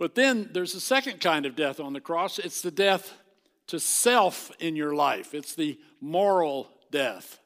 But 0.01 0.15
then 0.15 0.49
there's 0.51 0.73
a 0.73 0.81
second 0.81 1.21
kind 1.21 1.45
of 1.45 1.55
death 1.55 1.79
on 1.79 1.93
the 1.93 2.01
cross 2.01 2.39
it's 2.39 2.61
the 2.61 2.71
death 2.71 3.13
to 3.67 3.79
self 3.79 4.51
in 4.59 4.75
your 4.75 4.95
life, 4.95 5.35
it's 5.35 5.53
the 5.53 5.77
moral 6.01 6.71
death. 6.89 7.37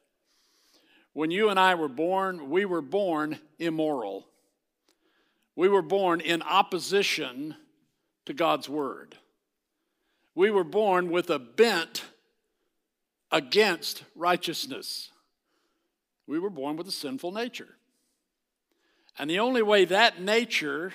When 1.12 1.30
you 1.30 1.50
and 1.50 1.60
I 1.60 1.74
were 1.74 1.86
born, 1.86 2.48
we 2.48 2.64
were 2.64 2.80
born 2.80 3.40
immoral. 3.58 4.26
We 5.54 5.68
were 5.68 5.82
born 5.82 6.22
in 6.22 6.40
opposition 6.40 7.56
to 8.24 8.32
God's 8.32 8.70
word 8.70 9.18
we 10.34 10.50
were 10.50 10.64
born 10.64 11.10
with 11.10 11.28
a 11.28 11.38
bent 11.38 12.04
against 13.30 14.04
righteousness. 14.14 15.10
We 16.26 16.38
were 16.38 16.48
born 16.48 16.76
with 16.76 16.88
a 16.88 16.92
sinful 16.92 17.32
nature. 17.32 17.76
And 19.18 19.28
the 19.28 19.40
only 19.40 19.60
way 19.60 19.84
that 19.84 20.22
nature 20.22 20.94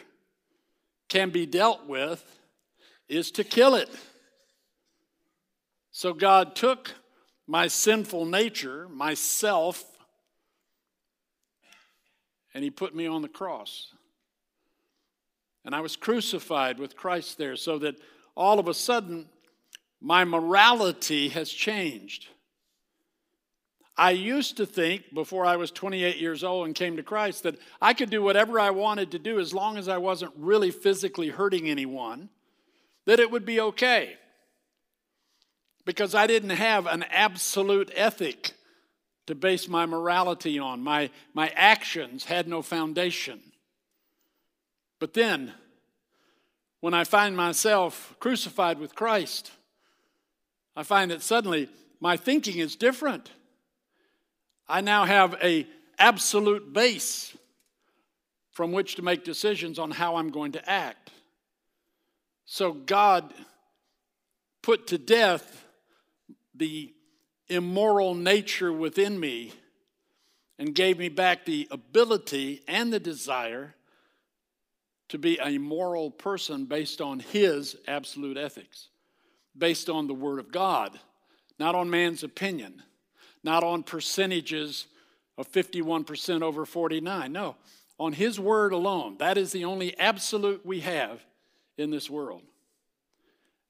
can 1.11 1.29
be 1.29 1.45
dealt 1.45 1.87
with 1.87 2.23
is 3.09 3.31
to 3.31 3.43
kill 3.43 3.75
it. 3.75 3.89
So 5.91 6.13
God 6.13 6.55
took 6.55 6.93
my 7.45 7.67
sinful 7.67 8.25
nature, 8.25 8.87
myself, 8.87 9.83
and 12.53 12.63
He 12.63 12.69
put 12.69 12.95
me 12.95 13.07
on 13.07 13.21
the 13.21 13.27
cross. 13.27 13.93
And 15.65 15.75
I 15.75 15.81
was 15.81 15.97
crucified 15.97 16.79
with 16.79 16.95
Christ 16.95 17.37
there 17.37 17.57
so 17.57 17.77
that 17.79 17.95
all 18.33 18.57
of 18.57 18.69
a 18.69 18.73
sudden, 18.73 19.27
my 19.99 20.23
morality 20.23 21.27
has 21.27 21.51
changed. 21.51 22.29
I 23.97 24.11
used 24.11 24.57
to 24.57 24.65
think 24.65 25.13
before 25.13 25.45
I 25.45 25.57
was 25.57 25.69
28 25.71 26.17
years 26.17 26.43
old 26.43 26.65
and 26.65 26.75
came 26.75 26.97
to 26.97 27.03
Christ 27.03 27.43
that 27.43 27.59
I 27.81 27.93
could 27.93 28.09
do 28.09 28.23
whatever 28.23 28.59
I 28.59 28.69
wanted 28.69 29.11
to 29.11 29.19
do 29.19 29.39
as 29.39 29.53
long 29.53 29.77
as 29.77 29.87
I 29.87 29.97
wasn't 29.97 30.31
really 30.37 30.71
physically 30.71 31.29
hurting 31.29 31.69
anyone, 31.69 32.29
that 33.05 33.19
it 33.19 33.29
would 33.29 33.45
be 33.45 33.59
okay. 33.59 34.15
Because 35.85 36.15
I 36.15 36.27
didn't 36.27 36.51
have 36.51 36.85
an 36.85 37.03
absolute 37.03 37.91
ethic 37.95 38.53
to 39.27 39.35
base 39.35 39.67
my 39.67 39.85
morality 39.85 40.57
on. 40.57 40.81
My, 40.81 41.09
my 41.33 41.49
actions 41.55 42.25
had 42.25 42.47
no 42.47 42.61
foundation. 42.61 43.39
But 44.99 45.13
then, 45.13 45.53
when 46.79 46.93
I 46.93 47.03
find 47.03 47.35
myself 47.35 48.15
crucified 48.19 48.79
with 48.79 48.95
Christ, 48.95 49.51
I 50.75 50.83
find 50.83 51.11
that 51.11 51.21
suddenly 51.21 51.69
my 51.99 52.17
thinking 52.17 52.57
is 52.57 52.75
different. 52.75 53.31
I 54.71 54.79
now 54.79 55.03
have 55.03 55.35
a 55.43 55.67
absolute 55.99 56.71
base 56.71 57.35
from 58.53 58.71
which 58.71 58.95
to 58.95 59.01
make 59.01 59.25
decisions 59.25 59.77
on 59.77 59.91
how 59.91 60.15
I'm 60.15 60.29
going 60.29 60.53
to 60.53 60.69
act. 60.69 61.11
So 62.45 62.71
God 62.71 63.33
put 64.61 64.87
to 64.87 64.97
death 64.97 65.65
the 66.55 66.93
immoral 67.49 68.15
nature 68.15 68.71
within 68.71 69.19
me 69.19 69.51
and 70.57 70.73
gave 70.73 70.97
me 70.97 71.09
back 71.09 71.43
the 71.43 71.67
ability 71.69 72.61
and 72.65 72.93
the 72.93 72.99
desire 72.99 73.75
to 75.09 75.17
be 75.17 75.37
a 75.43 75.57
moral 75.57 76.09
person 76.09 76.63
based 76.63 77.01
on 77.01 77.19
his 77.19 77.75
absolute 77.89 78.37
ethics, 78.37 78.87
based 79.57 79.89
on 79.89 80.07
the 80.07 80.13
Word 80.13 80.39
of 80.39 80.49
God, 80.49 80.97
not 81.59 81.75
on 81.75 81.89
man's 81.89 82.23
opinion, 82.23 82.81
not 83.43 83.63
on 83.63 83.83
percentages 83.83 84.87
of 85.37 85.51
51% 85.51 86.41
over 86.41 86.65
49. 86.65 87.31
No, 87.31 87.55
on 87.99 88.13
his 88.13 88.39
Word 88.39 88.73
alone. 88.73 89.17
That 89.19 89.37
is 89.37 89.51
the 89.51 89.65
only 89.65 89.97
absolute 89.97 90.65
we 90.65 90.81
have 90.81 91.23
in 91.77 91.91
this 91.91 92.09
world. 92.09 92.41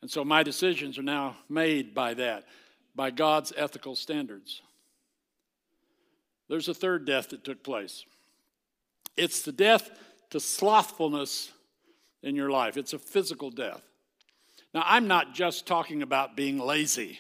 And 0.01 0.09
so 0.09 0.25
my 0.25 0.43
decisions 0.43 0.97
are 0.97 1.03
now 1.03 1.37
made 1.47 1.93
by 1.93 2.13
that, 2.15 2.45
by 2.95 3.11
God's 3.11 3.53
ethical 3.55 3.95
standards. 3.95 4.61
There's 6.49 6.67
a 6.67 6.73
third 6.73 7.05
death 7.05 7.29
that 7.29 7.43
took 7.43 7.63
place. 7.63 8.03
It's 9.15 9.41
the 9.41 9.51
death 9.51 9.91
to 10.31 10.39
slothfulness 10.39 11.51
in 12.23 12.35
your 12.35 12.49
life. 12.49 12.77
It's 12.77 12.93
a 12.93 12.99
physical 12.99 13.51
death. 13.51 13.81
Now, 14.73 14.83
I'm 14.85 15.07
not 15.07 15.33
just 15.33 15.67
talking 15.67 16.01
about 16.01 16.35
being 16.35 16.57
lazy, 16.57 17.19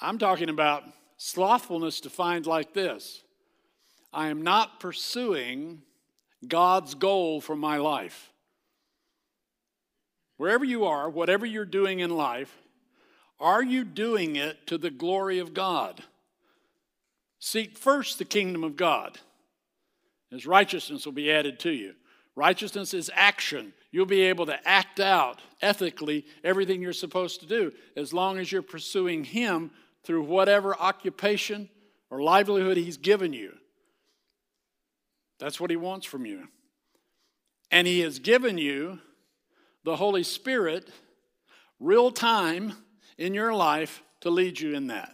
I'm 0.00 0.18
talking 0.18 0.48
about 0.48 0.84
slothfulness 1.16 2.00
defined 2.00 2.46
like 2.46 2.74
this 2.74 3.22
I 4.12 4.28
am 4.28 4.42
not 4.42 4.80
pursuing 4.80 5.82
God's 6.46 6.94
goal 6.94 7.40
for 7.40 7.56
my 7.56 7.78
life. 7.78 8.32
Wherever 10.36 10.64
you 10.64 10.84
are, 10.84 11.08
whatever 11.08 11.46
you're 11.46 11.64
doing 11.64 12.00
in 12.00 12.10
life, 12.10 12.54
are 13.40 13.62
you 13.62 13.84
doing 13.84 14.36
it 14.36 14.66
to 14.66 14.78
the 14.78 14.90
glory 14.90 15.38
of 15.38 15.54
God? 15.54 16.02
Seek 17.38 17.76
first 17.76 18.18
the 18.18 18.24
kingdom 18.24 18.64
of 18.64 18.76
God. 18.76 19.18
His 20.30 20.46
righteousness 20.46 21.04
will 21.04 21.12
be 21.12 21.30
added 21.30 21.58
to 21.60 21.70
you. 21.70 21.94
Righteousness 22.34 22.92
is 22.92 23.10
action. 23.14 23.72
You'll 23.90 24.04
be 24.04 24.22
able 24.22 24.46
to 24.46 24.68
act 24.68 25.00
out 25.00 25.40
ethically 25.62 26.26
everything 26.44 26.82
you're 26.82 26.92
supposed 26.92 27.40
to 27.40 27.46
do 27.46 27.72
as 27.96 28.12
long 28.12 28.38
as 28.38 28.52
you're 28.52 28.62
pursuing 28.62 29.24
Him 29.24 29.70
through 30.06 30.22
whatever 30.22 30.74
occupation 30.76 31.68
or 32.10 32.22
livelihood 32.22 32.76
He's 32.76 32.96
given 32.96 33.32
you. 33.32 33.52
That's 35.40 35.60
what 35.60 35.70
He 35.70 35.76
wants 35.76 36.06
from 36.06 36.24
you. 36.24 36.48
And 37.70 37.86
He 37.86 38.00
has 38.00 38.20
given 38.20 38.56
you 38.56 39.00
the 39.84 39.96
Holy 39.96 40.22
Spirit 40.22 40.88
real 41.80 42.10
time 42.10 42.74
in 43.18 43.34
your 43.34 43.52
life 43.52 44.02
to 44.20 44.30
lead 44.30 44.60
you 44.60 44.74
in 44.74 44.86
that. 44.86 45.12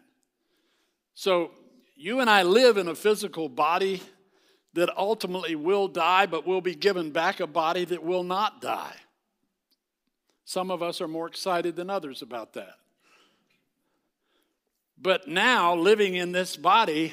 So, 1.14 1.50
you 1.96 2.20
and 2.20 2.28
I 2.28 2.42
live 2.42 2.76
in 2.76 2.88
a 2.88 2.94
physical 2.94 3.48
body 3.48 4.02
that 4.74 4.96
ultimately 4.96 5.54
will 5.54 5.88
die, 5.88 6.26
but 6.26 6.46
will 6.46 6.60
be 6.60 6.74
given 6.74 7.10
back 7.10 7.40
a 7.40 7.46
body 7.46 7.84
that 7.84 8.02
will 8.02 8.24
not 8.24 8.60
die. 8.60 8.96
Some 10.44 10.70
of 10.70 10.82
us 10.82 11.00
are 11.00 11.08
more 11.08 11.28
excited 11.28 11.76
than 11.76 11.88
others 11.88 12.20
about 12.20 12.54
that. 12.54 12.74
But 15.02 15.26
now, 15.26 15.74
living 15.74 16.14
in 16.14 16.30
this 16.30 16.56
body, 16.56 17.12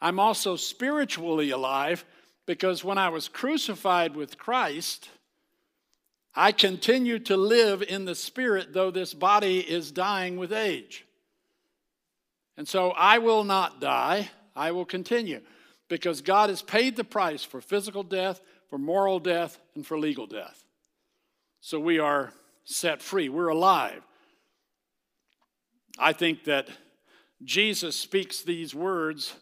I'm 0.00 0.18
also 0.18 0.56
spiritually 0.56 1.50
alive 1.50 2.06
because 2.46 2.82
when 2.82 2.96
I 2.96 3.10
was 3.10 3.28
crucified 3.28 4.16
with 4.16 4.38
Christ, 4.38 5.10
I 6.34 6.52
continue 6.52 7.18
to 7.20 7.36
live 7.36 7.82
in 7.82 8.06
the 8.06 8.14
spirit, 8.14 8.72
though 8.72 8.90
this 8.90 9.12
body 9.12 9.60
is 9.60 9.92
dying 9.92 10.38
with 10.38 10.54
age. 10.54 11.04
And 12.56 12.66
so 12.66 12.92
I 12.92 13.18
will 13.18 13.44
not 13.44 13.80
die, 13.80 14.30
I 14.56 14.72
will 14.72 14.86
continue 14.86 15.42
because 15.88 16.22
God 16.22 16.48
has 16.48 16.62
paid 16.62 16.96
the 16.96 17.04
price 17.04 17.44
for 17.44 17.60
physical 17.60 18.02
death, 18.02 18.40
for 18.70 18.78
moral 18.78 19.18
death, 19.18 19.58
and 19.74 19.86
for 19.86 19.98
legal 19.98 20.26
death. 20.26 20.64
So 21.60 21.78
we 21.78 21.98
are 21.98 22.32
set 22.64 23.02
free, 23.02 23.28
we're 23.28 23.48
alive. 23.48 24.02
I 25.98 26.14
think 26.14 26.44
that 26.44 26.68
Jesus 27.44 27.96
speaks 27.96 28.42
these 28.42 28.74
words 28.74 29.34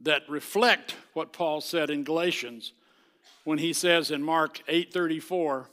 that 0.00 0.28
reflect 0.28 0.96
what 1.12 1.32
Paul 1.32 1.60
said 1.60 1.90
in 1.90 2.04
Galatians 2.04 2.72
when 3.44 3.58
he 3.58 3.72
says 3.72 4.10
in 4.10 4.22
Mark 4.22 4.62
8:34 4.66 5.68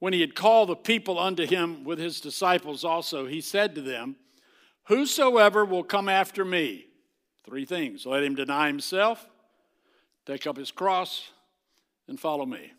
when 0.00 0.12
he 0.12 0.20
had 0.20 0.34
called 0.34 0.68
the 0.68 0.76
people 0.76 1.18
unto 1.18 1.44
him 1.44 1.84
with 1.84 1.98
his 1.98 2.20
disciples 2.20 2.84
also 2.84 3.26
he 3.26 3.40
said 3.40 3.74
to 3.74 3.80
them 3.80 4.16
whosoever 4.84 5.64
will 5.64 5.84
come 5.84 6.08
after 6.08 6.44
me 6.44 6.86
three 7.44 7.64
things. 7.64 8.06
Let 8.06 8.22
him 8.22 8.34
deny 8.34 8.66
himself 8.66 9.28
take 10.26 10.46
up 10.46 10.56
his 10.56 10.70
cross 10.70 11.30
and 12.06 12.20
follow 12.20 12.44
me. 12.44 12.72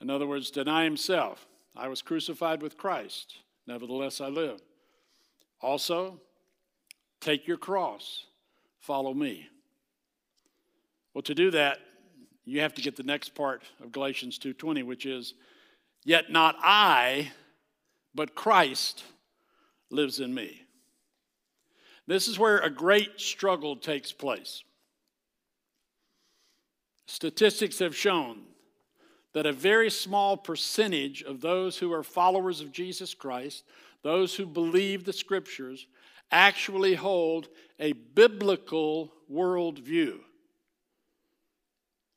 In 0.00 0.10
other 0.10 0.26
words 0.26 0.50
deny 0.50 0.84
himself. 0.84 1.46
I 1.76 1.88
was 1.88 2.02
crucified 2.02 2.62
with 2.62 2.76
Christ. 2.76 3.36
Nevertheless 3.66 4.20
I 4.20 4.28
live 4.28 4.60
also 5.64 6.20
take 7.20 7.46
your 7.46 7.56
cross 7.56 8.26
follow 8.80 9.14
me. 9.14 9.48
Well, 11.14 11.22
to 11.22 11.34
do 11.34 11.50
that, 11.52 11.78
you 12.44 12.60
have 12.60 12.74
to 12.74 12.82
get 12.82 12.96
the 12.96 13.02
next 13.02 13.30
part 13.30 13.62
of 13.80 13.90
Galatians 13.90 14.38
2:20, 14.38 14.82
which 14.82 15.06
is, 15.06 15.32
"Yet 16.04 16.30
not 16.30 16.56
I, 16.58 17.32
but 18.14 18.34
Christ 18.34 19.04
lives 19.88 20.20
in 20.20 20.34
me." 20.34 20.66
This 22.06 22.28
is 22.28 22.38
where 22.38 22.58
a 22.58 22.68
great 22.68 23.18
struggle 23.18 23.76
takes 23.76 24.12
place. 24.12 24.62
Statistics 27.06 27.78
have 27.78 27.96
shown 27.96 28.54
that 29.32 29.46
a 29.46 29.52
very 29.52 29.90
small 29.90 30.36
percentage 30.36 31.22
of 31.22 31.40
those 31.40 31.78
who 31.78 31.92
are 31.92 32.02
followers 32.02 32.60
of 32.60 32.70
Jesus 32.70 33.14
Christ, 33.14 33.64
those 34.04 34.36
who 34.36 34.46
believe 34.46 35.04
the 35.04 35.12
scriptures, 35.12 35.88
actually 36.30 36.94
hold 36.94 37.48
a 37.80 37.92
biblical 37.92 39.12
worldview, 39.32 40.18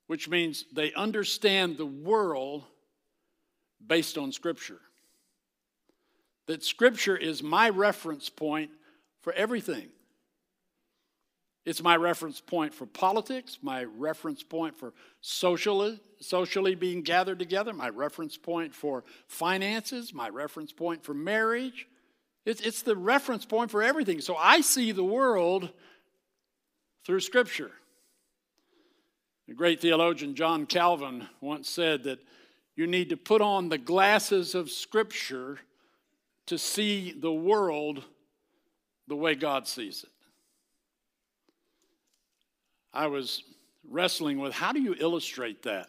which 0.06 0.28
means 0.28 0.66
they 0.72 0.92
understand 0.92 1.76
the 1.76 1.86
world 1.86 2.64
based 3.84 4.18
on 4.18 4.32
Scripture. 4.32 4.80
That 6.46 6.62
Scripture 6.62 7.16
is 7.16 7.42
my 7.42 7.70
reference 7.70 8.28
point 8.28 8.70
for 9.22 9.32
everything. 9.32 9.88
It's 11.64 11.82
my 11.82 11.96
reference 11.96 12.40
point 12.40 12.72
for 12.72 12.86
politics, 12.86 13.58
my 13.62 13.84
reference 13.84 14.42
point 14.42 14.78
for 14.78 14.94
socially, 15.20 16.00
socially 16.20 16.74
being 16.74 17.02
gathered 17.02 17.38
together, 17.38 17.72
my 17.72 17.90
reference 17.90 18.36
point 18.38 18.74
for 18.74 19.04
finances, 19.26 20.14
my 20.14 20.28
reference 20.28 20.72
point 20.72 21.04
for 21.04 21.12
marriage, 21.14 21.86
it's, 22.48 22.62
it's 22.62 22.80
the 22.80 22.96
reference 22.96 23.44
point 23.44 23.70
for 23.70 23.82
everything. 23.82 24.22
So 24.22 24.34
I 24.34 24.62
see 24.62 24.92
the 24.92 25.04
world 25.04 25.68
through 27.04 27.20
Scripture. 27.20 27.70
The 29.46 29.52
great 29.52 29.82
theologian 29.82 30.34
John 30.34 30.64
Calvin 30.64 31.26
once 31.42 31.68
said 31.68 32.04
that 32.04 32.20
you 32.74 32.86
need 32.86 33.10
to 33.10 33.18
put 33.18 33.42
on 33.42 33.68
the 33.68 33.76
glasses 33.76 34.54
of 34.54 34.70
Scripture 34.70 35.58
to 36.46 36.56
see 36.56 37.12
the 37.12 37.30
world 37.30 38.02
the 39.08 39.16
way 39.16 39.34
God 39.34 39.68
sees 39.68 40.04
it. 40.04 40.10
I 42.92 43.06
was 43.06 43.42
wrestling 43.88 44.38
with 44.38 44.52
how 44.52 44.72
do 44.72 44.80
you 44.80 44.94
illustrate 44.98 45.62
that? 45.62 45.88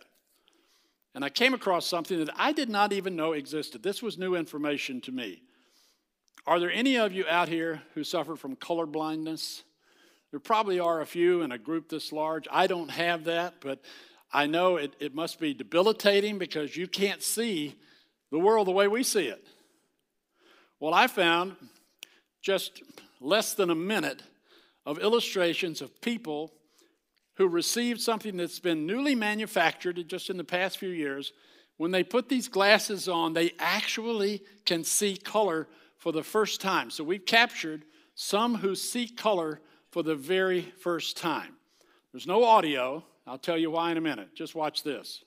And 1.15 1.25
I 1.25 1.29
came 1.29 1.53
across 1.53 1.85
something 1.85 2.19
that 2.19 2.33
I 2.37 2.51
did 2.51 2.69
not 2.69 2.93
even 2.93 3.15
know 3.15 3.33
existed. 3.33 3.83
This 3.83 4.01
was 4.01 4.17
new 4.17 4.35
information 4.35 5.01
to 5.01 5.11
me. 5.11 5.41
Are 6.45 6.59
there 6.59 6.71
any 6.71 6.97
of 6.97 7.11
you 7.11 7.25
out 7.27 7.49
here 7.49 7.81
who 7.93 8.03
suffer 8.03 8.35
from 8.35 8.55
color 8.55 8.85
blindness? 8.85 9.63
There 10.31 10.39
probably 10.39 10.79
are 10.79 11.01
a 11.01 11.05
few 11.05 11.41
in 11.41 11.51
a 11.51 11.57
group 11.57 11.89
this 11.89 12.11
large. 12.11 12.47
I 12.51 12.67
don't 12.67 12.91
have 12.91 13.25
that, 13.25 13.55
but 13.59 13.81
I 14.31 14.45
know 14.45 14.77
it, 14.77 14.95
it 14.99 15.15
must 15.15 15.39
be 15.39 15.53
debilitating 15.53 16.37
because 16.37 16.77
you 16.77 16.87
can't 16.87 17.23
see 17.23 17.75
the 18.31 18.39
world 18.39 18.67
the 18.67 18.71
way 18.71 18.87
we 18.87 19.03
see 19.03 19.27
it. 19.27 19.45
Well, 20.79 20.93
I 20.93 21.07
found 21.07 21.55
just 22.41 22.83
less 23.19 23.53
than 23.53 23.69
a 23.69 23.75
minute 23.75 24.21
of 24.85 24.99
illustrations 24.99 25.81
of 25.81 25.99
people 26.01 26.53
who 27.39 27.47
received 27.47 28.01
something 28.01 28.35
that's 28.35 28.59
been 28.59 28.85
newly 28.85 29.15
manufactured 29.15 30.05
just 30.09 30.29
in 30.29 30.35
the 30.35 30.43
past 30.43 30.77
few 30.77 30.89
years. 30.89 31.31
When 31.77 31.89
they 31.89 32.03
put 32.03 32.27
these 32.27 32.49
glasses 32.49 33.07
on, 33.07 33.31
they 33.31 33.53
actually 33.57 34.43
can 34.65 34.83
see 34.83 35.15
color 35.15 35.69
for 35.97 36.11
the 36.11 36.21
first 36.21 36.59
time. 36.59 36.91
So 36.91 37.01
we've 37.01 37.25
captured 37.25 37.85
some 38.13 38.55
who 38.55 38.75
see 38.75 39.07
color 39.07 39.61
for 39.89 40.03
the 40.03 40.15
very 40.15 40.61
first 40.81 41.15
time. 41.15 41.55
There's 42.11 42.27
no 42.27 42.43
audio. 42.43 43.05
I'll 43.25 43.37
tell 43.37 43.57
you 43.57 43.71
why 43.71 43.91
in 43.91 43.97
a 43.97 44.01
minute. 44.01 44.35
Just 44.35 44.53
watch 44.53 44.83
this. 44.83 45.23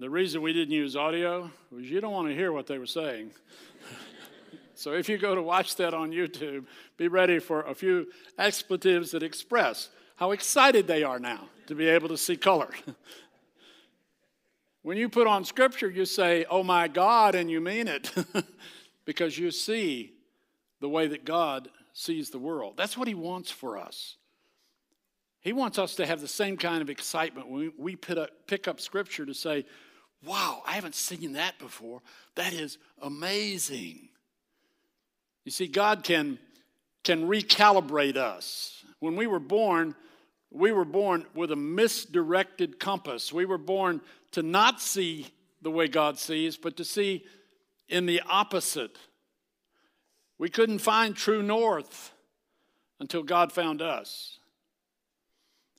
The 0.00 0.08
reason 0.08 0.40
we 0.40 0.54
didn't 0.54 0.72
use 0.72 0.96
audio 0.96 1.50
was 1.70 1.84
you 1.84 2.00
don't 2.00 2.14
want 2.14 2.26
to 2.28 2.34
hear 2.34 2.52
what 2.52 2.66
they 2.66 2.78
were 2.78 2.86
saying. 2.86 3.32
so 4.74 4.94
if 4.94 5.10
you 5.10 5.18
go 5.18 5.34
to 5.34 5.42
watch 5.42 5.76
that 5.76 5.92
on 5.92 6.10
YouTube, 6.10 6.64
be 6.96 7.06
ready 7.06 7.38
for 7.38 7.60
a 7.64 7.74
few 7.74 8.06
expletives 8.38 9.10
that 9.10 9.22
express 9.22 9.90
how 10.16 10.30
excited 10.30 10.86
they 10.86 11.02
are 11.02 11.18
now 11.18 11.50
to 11.66 11.74
be 11.74 11.86
able 11.86 12.08
to 12.08 12.16
see 12.16 12.34
color. 12.34 12.70
when 14.82 14.96
you 14.96 15.10
put 15.10 15.26
on 15.26 15.44
scripture, 15.44 15.90
you 15.90 16.06
say, 16.06 16.46
Oh 16.48 16.62
my 16.62 16.88
God, 16.88 17.34
and 17.34 17.50
you 17.50 17.60
mean 17.60 17.86
it 17.86 18.10
because 19.04 19.36
you 19.36 19.50
see 19.50 20.14
the 20.80 20.88
way 20.88 21.08
that 21.08 21.26
God 21.26 21.68
sees 21.92 22.30
the 22.30 22.38
world. 22.38 22.72
That's 22.78 22.96
what 22.96 23.06
He 23.06 23.14
wants 23.14 23.50
for 23.50 23.76
us. 23.76 24.16
He 25.42 25.52
wants 25.52 25.78
us 25.78 25.94
to 25.96 26.06
have 26.06 26.22
the 26.22 26.28
same 26.28 26.56
kind 26.56 26.80
of 26.80 26.88
excitement 26.88 27.50
when 27.50 27.74
we 27.76 27.96
pick 27.96 28.66
up 28.66 28.80
scripture 28.80 29.26
to 29.26 29.34
say, 29.34 29.66
Wow, 30.24 30.62
I 30.66 30.72
haven't 30.72 30.94
seen 30.94 31.32
that 31.32 31.58
before. 31.58 32.02
That 32.34 32.52
is 32.52 32.78
amazing. 33.00 34.08
You 35.44 35.50
see, 35.50 35.66
God 35.66 36.04
can, 36.04 36.38
can 37.04 37.26
recalibrate 37.26 38.16
us. 38.16 38.84
When 38.98 39.16
we 39.16 39.26
were 39.26 39.40
born, 39.40 39.94
we 40.50 40.72
were 40.72 40.84
born 40.84 41.24
with 41.34 41.52
a 41.52 41.56
misdirected 41.56 42.78
compass. 42.78 43.32
We 43.32 43.46
were 43.46 43.58
born 43.58 44.02
to 44.32 44.42
not 44.42 44.80
see 44.80 45.28
the 45.62 45.70
way 45.70 45.88
God 45.88 46.18
sees, 46.18 46.56
but 46.56 46.76
to 46.76 46.84
see 46.84 47.24
in 47.88 48.06
the 48.06 48.20
opposite. 48.28 48.98
We 50.38 50.48
couldn't 50.50 50.78
find 50.80 51.16
true 51.16 51.42
north 51.42 52.12
until 52.98 53.22
God 53.22 53.52
found 53.52 53.80
us. 53.80 54.38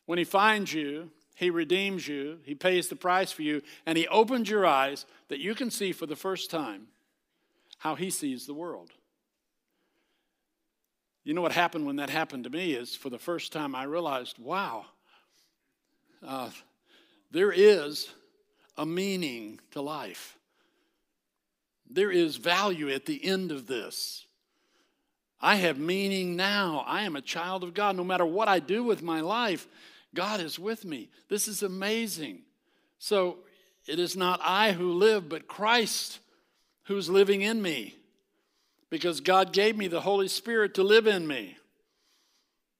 When 0.05 0.17
He 0.17 0.23
finds 0.23 0.73
you, 0.73 1.11
He 1.41 1.49
redeems 1.49 2.07
you, 2.07 2.37
He 2.43 2.53
pays 2.53 2.87
the 2.87 2.95
price 2.95 3.31
for 3.31 3.41
you, 3.41 3.63
and 3.87 3.97
He 3.97 4.07
opens 4.09 4.47
your 4.47 4.63
eyes 4.63 5.07
that 5.27 5.39
you 5.39 5.55
can 5.55 5.71
see 5.71 5.91
for 5.91 6.05
the 6.05 6.15
first 6.15 6.51
time 6.51 6.85
how 7.79 7.95
He 7.95 8.11
sees 8.11 8.45
the 8.45 8.53
world. 8.53 8.91
You 11.23 11.33
know 11.33 11.41
what 11.41 11.51
happened 11.51 11.87
when 11.87 11.95
that 11.95 12.11
happened 12.11 12.43
to 12.43 12.51
me 12.51 12.73
is 12.73 12.95
for 12.95 13.09
the 13.09 13.17
first 13.17 13.51
time 13.51 13.73
I 13.73 13.85
realized, 13.85 14.37
wow, 14.37 14.85
uh, 16.23 16.51
there 17.31 17.51
is 17.51 18.11
a 18.77 18.85
meaning 18.85 19.59
to 19.71 19.81
life. 19.81 20.37
There 21.89 22.11
is 22.11 22.35
value 22.35 22.91
at 22.91 23.07
the 23.07 23.25
end 23.25 23.51
of 23.51 23.65
this. 23.65 24.27
I 25.41 25.55
have 25.55 25.79
meaning 25.79 26.35
now. 26.35 26.83
I 26.85 27.01
am 27.01 27.15
a 27.15 27.21
child 27.21 27.63
of 27.63 27.73
God. 27.73 27.95
No 27.95 28.03
matter 28.03 28.27
what 28.27 28.47
I 28.47 28.59
do 28.59 28.83
with 28.83 29.01
my 29.01 29.21
life, 29.21 29.67
God 30.13 30.41
is 30.41 30.59
with 30.59 30.85
me. 30.85 31.09
This 31.29 31.47
is 31.47 31.63
amazing. 31.63 32.41
So 32.99 33.39
it 33.87 33.99
is 33.99 34.15
not 34.15 34.39
I 34.43 34.73
who 34.73 34.93
live, 34.93 35.29
but 35.29 35.47
Christ 35.47 36.19
who's 36.83 37.09
living 37.09 37.41
in 37.41 37.61
me 37.61 37.95
because 38.89 39.21
God 39.21 39.53
gave 39.53 39.77
me 39.77 39.87
the 39.87 40.01
Holy 40.01 40.27
Spirit 40.27 40.75
to 40.75 40.83
live 40.83 41.07
in 41.07 41.25
me. 41.25 41.57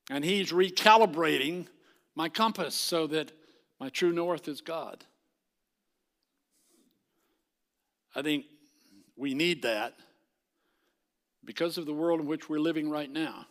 And 0.09 0.25
He's 0.25 0.51
recalibrating 0.51 1.67
my 2.15 2.27
compass 2.27 2.75
so 2.75 3.07
that 3.07 3.31
my 3.79 3.89
true 3.89 4.11
north 4.11 4.47
is 4.47 4.61
God. 4.61 5.05
I 8.13 8.21
think 8.21 8.45
we 9.15 9.33
need 9.33 9.61
that 9.61 9.95
because 11.45 11.77
of 11.77 11.85
the 11.85 11.93
world 11.93 12.19
in 12.19 12.27
which 12.27 12.49
we're 12.49 12.59
living 12.59 12.89
right 12.89 13.09
now. 13.09 13.45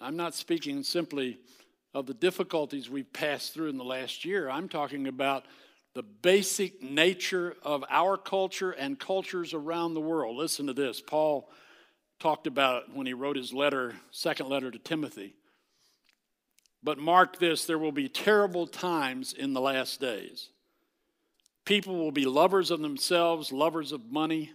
I'm 0.00 0.16
not 0.16 0.34
speaking 0.34 0.82
simply 0.82 1.38
of 1.94 2.06
the 2.06 2.14
difficulties 2.14 2.90
we've 2.90 3.12
passed 3.12 3.54
through 3.54 3.68
in 3.68 3.78
the 3.78 3.84
last 3.84 4.24
year. 4.24 4.50
I'm 4.50 4.68
talking 4.68 5.06
about 5.06 5.46
the 5.94 6.02
basic 6.02 6.82
nature 6.82 7.56
of 7.62 7.84
our 7.88 8.16
culture 8.16 8.72
and 8.72 8.98
cultures 8.98 9.54
around 9.54 9.94
the 9.94 10.00
world. 10.00 10.36
Listen 10.36 10.66
to 10.66 10.72
this. 10.72 11.00
Paul 11.00 11.48
talked 12.18 12.48
about 12.48 12.82
it 12.82 12.94
when 12.94 13.06
he 13.06 13.14
wrote 13.14 13.36
his 13.36 13.52
letter, 13.52 13.94
second 14.10 14.48
letter 14.48 14.72
to 14.72 14.78
Timothy. 14.78 15.34
But 16.82 16.98
mark 16.98 17.38
this 17.38 17.64
there 17.64 17.78
will 17.78 17.92
be 17.92 18.08
terrible 18.08 18.66
times 18.66 19.32
in 19.32 19.52
the 19.52 19.60
last 19.60 20.00
days. 20.00 20.50
People 21.64 21.96
will 21.96 22.12
be 22.12 22.26
lovers 22.26 22.70
of 22.70 22.80
themselves, 22.80 23.52
lovers 23.52 23.92
of 23.92 24.10
money, 24.10 24.52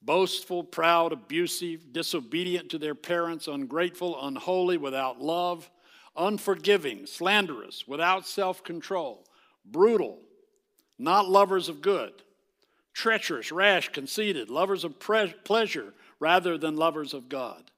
boastful, 0.00 0.64
proud, 0.64 1.12
abusive, 1.12 1.92
disobedient 1.92 2.70
to 2.70 2.78
their 2.78 2.94
parents, 2.94 3.48
ungrateful, 3.48 4.18
unholy, 4.22 4.78
without 4.78 5.20
love, 5.20 5.68
unforgiving, 6.18 7.06
slanderous, 7.06 7.86
without 7.86 8.26
self 8.26 8.62
control, 8.64 9.24
brutal 9.64 10.18
not 10.98 11.28
lovers 11.28 11.68
of 11.68 11.80
good, 11.80 12.12
treacherous, 12.92 13.52
rash, 13.52 13.88
conceited, 13.90 14.50
lovers 14.50 14.82
of 14.84 14.98
pre- 14.98 15.34
pleasure 15.44 15.94
rather 16.18 16.58
than 16.58 16.76
lovers 16.76 17.14
of 17.14 17.28
God, 17.28 17.70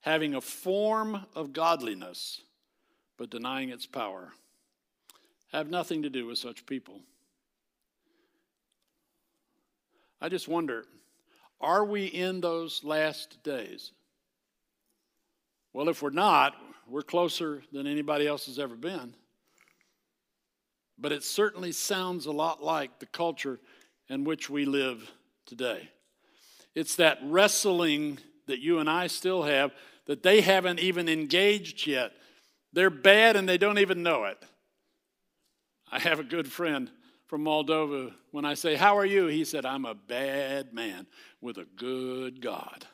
having 0.00 0.34
a 0.34 0.40
form 0.40 1.24
of 1.34 1.52
godliness 1.52 2.42
but 3.16 3.30
denying 3.30 3.70
its 3.70 3.86
power. 3.86 4.32
Have 5.52 5.70
nothing 5.70 6.02
to 6.02 6.10
do 6.10 6.26
with 6.26 6.38
such 6.38 6.66
people. 6.66 7.00
I 10.20 10.28
just 10.28 10.48
wonder 10.48 10.84
are 11.58 11.86
we 11.86 12.04
in 12.04 12.42
those 12.42 12.84
last 12.84 13.42
days? 13.42 13.92
Well, 15.72 15.88
if 15.88 16.02
we're 16.02 16.10
not, 16.10 16.54
we're 16.88 17.02
closer 17.02 17.62
than 17.72 17.86
anybody 17.86 18.26
else 18.26 18.46
has 18.46 18.58
ever 18.58 18.76
been 18.76 19.14
but 20.98 21.12
it 21.12 21.22
certainly 21.22 21.72
sounds 21.72 22.26
a 22.26 22.32
lot 22.32 22.62
like 22.62 22.98
the 22.98 23.06
culture 23.06 23.60
in 24.08 24.24
which 24.24 24.48
we 24.48 24.64
live 24.64 25.10
today. 25.44 25.90
It's 26.74 26.96
that 26.96 27.18
wrestling 27.22 28.18
that 28.46 28.60
you 28.60 28.78
and 28.78 28.88
I 28.88 29.06
still 29.08 29.42
have 29.42 29.72
that 30.06 30.22
they 30.22 30.40
haven't 30.40 30.80
even 30.80 31.08
engaged 31.08 31.86
yet. 31.86 32.12
They're 32.72 32.90
bad 32.90 33.36
and 33.36 33.48
they 33.48 33.58
don't 33.58 33.78
even 33.78 34.02
know 34.02 34.24
it. 34.24 34.38
I 35.90 35.98
have 35.98 36.18
a 36.18 36.24
good 36.24 36.50
friend 36.50 36.90
from 37.26 37.44
Moldova. 37.44 38.12
When 38.30 38.44
I 38.44 38.54
say, 38.54 38.74
How 38.74 38.96
are 38.98 39.06
you? 39.06 39.26
He 39.26 39.44
said, 39.44 39.66
I'm 39.66 39.84
a 39.84 39.94
bad 39.94 40.72
man 40.72 41.06
with 41.40 41.58
a 41.58 41.66
good 41.76 42.40
God. 42.40 42.86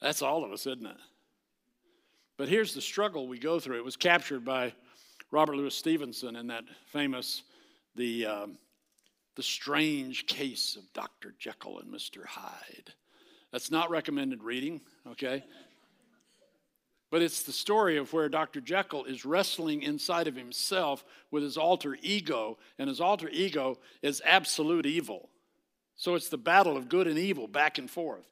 That's 0.00 0.22
all 0.22 0.44
of 0.44 0.52
us, 0.52 0.66
isn't 0.66 0.86
it? 0.86 0.96
But 2.38 2.48
here's 2.48 2.72
the 2.72 2.80
struggle 2.80 3.26
we 3.26 3.40
go 3.40 3.58
through. 3.58 3.78
It 3.78 3.84
was 3.84 3.96
captured 3.96 4.44
by 4.44 4.72
Robert 5.32 5.56
Louis 5.56 5.74
Stevenson 5.74 6.36
in 6.36 6.46
that 6.46 6.62
famous, 6.86 7.42
the, 7.96 8.26
um, 8.26 8.58
the 9.34 9.42
strange 9.42 10.24
case 10.26 10.76
of 10.76 10.90
Dr. 10.92 11.34
Jekyll 11.36 11.80
and 11.80 11.92
Mr. 11.92 12.24
Hyde. 12.24 12.92
That's 13.50 13.72
not 13.72 13.90
recommended 13.90 14.44
reading, 14.44 14.80
okay? 15.08 15.42
But 17.10 17.22
it's 17.22 17.42
the 17.42 17.52
story 17.52 17.96
of 17.96 18.12
where 18.12 18.28
Dr. 18.28 18.60
Jekyll 18.60 19.04
is 19.04 19.24
wrestling 19.24 19.82
inside 19.82 20.28
of 20.28 20.36
himself 20.36 21.04
with 21.32 21.42
his 21.42 21.56
alter 21.56 21.98
ego, 22.02 22.56
and 22.78 22.88
his 22.88 23.00
alter 23.00 23.28
ego 23.30 23.78
is 24.00 24.22
absolute 24.24 24.86
evil. 24.86 25.28
So 25.96 26.14
it's 26.14 26.28
the 26.28 26.38
battle 26.38 26.76
of 26.76 26.88
good 26.88 27.08
and 27.08 27.18
evil 27.18 27.48
back 27.48 27.78
and 27.78 27.90
forth. 27.90 28.28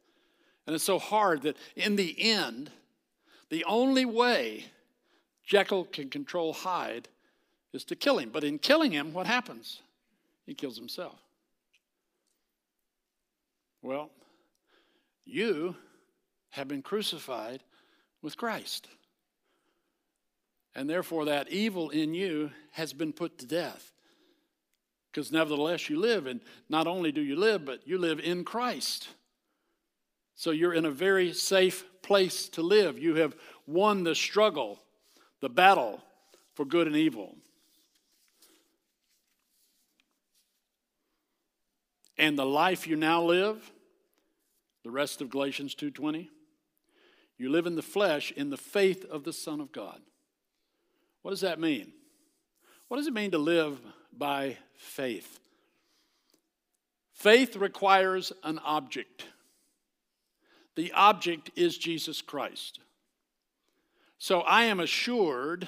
And 0.65 0.77
it's 0.77 0.85
so 0.85 1.01
hard 1.01 1.43
that 1.43 1.57
in 1.75 1.97
the 1.97 2.15
end, 2.21 2.71
the 3.51 3.65
only 3.65 4.05
way 4.05 4.67
Jekyll 5.45 5.85
can 5.85 6.11
control 6.11 6.53
Hyde 6.53 7.09
is 7.73 7.85
to 7.85 7.97
kill 7.97 8.19
him. 8.19 8.31
But 8.31 8.45
in 8.45 8.59
killing 8.59 8.93
him, 8.93 9.13
what 9.13 9.27
happens? 9.27 9.81
He 10.47 10.55
kills 10.55 10.77
himself. 10.77 11.19
Well, 13.83 14.11
you 15.25 15.77
have 16.51 16.69
been 16.69 16.83
crucified 16.83 17.63
with 18.23 18.37
Christ. 18.37 18.89
And 20.75 20.91
therefore, 20.91 21.27
that 21.27 21.49
evil 21.49 21.91
in 21.91 22.15
you 22.15 22.51
has 22.73 22.93
been 22.93 23.13
put 23.13 23.39
to 23.39 23.47
death. 23.47 23.93
Because 25.11 25.33
nevertheless, 25.33 25.89
you 25.89 25.99
live, 25.99 26.27
and 26.27 26.41
not 26.69 26.87
only 26.87 27.13
do 27.13 27.23
you 27.23 27.37
live, 27.37 27.65
but 27.65 27.87
you 27.87 27.97
live 27.97 28.21
in 28.21 28.45
Christ. 28.45 29.09
So 30.37 30.51
you're 30.53 30.75
in 30.75 30.85
a 30.85 30.91
very 30.91 31.33
safe 31.33 31.85
place 32.03 32.49
to 32.51 32.63
live. 32.63 32.99
You 32.99 33.17
have 33.17 33.35
won 33.67 34.05
the 34.05 34.15
struggle 34.15 34.81
the 35.41 35.49
battle 35.49 36.03
for 36.55 36.65
good 36.65 36.87
and 36.87 36.97
evil. 36.97 37.37
And 42.19 42.39
the 42.39 42.47
life 42.47 42.87
you 42.87 42.97
now 42.97 43.23
live, 43.23 43.71
the 44.83 44.91
rest 44.91 45.21
of 45.21 45.29
Galatians 45.29 45.75
2:20, 45.75 46.31
you 47.37 47.51
live 47.51 47.67
in 47.67 47.75
the 47.75 47.83
flesh 47.83 48.33
in 48.33 48.49
the 48.49 48.57
faith 48.57 49.05
of 49.05 49.25
the 49.25 49.33
Son 49.33 49.61
of 49.61 49.73
God. 49.73 50.03
What 51.21 51.33
does 51.33 51.43
that 51.43 51.61
mean? 51.61 51.93
What 52.89 52.97
does 52.97 53.07
it 53.07 53.13
mean 53.13 53.33
to 53.33 53.39
live 53.39 53.81
by 54.13 54.59
faith? 54.75 55.41
Faith 57.13 57.57
requires 57.57 58.33
an 58.43 58.59
object. 58.61 59.27
The 60.77 60.93
object 60.93 61.51
is 61.57 61.77
Jesus 61.77 62.23
Christ. 62.23 62.81
So 64.19 64.41
I 64.41 64.65
am 64.65 64.81
assured 64.81 65.67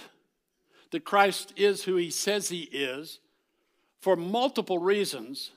that 0.90 1.04
Christ 1.04 1.52
is 1.56 1.84
who 1.84 1.96
he 1.96 2.10
says 2.10 2.48
he 2.48 2.62
is 2.62 3.18
for 4.00 4.16
multiple 4.16 4.78
reasons. 4.78 5.50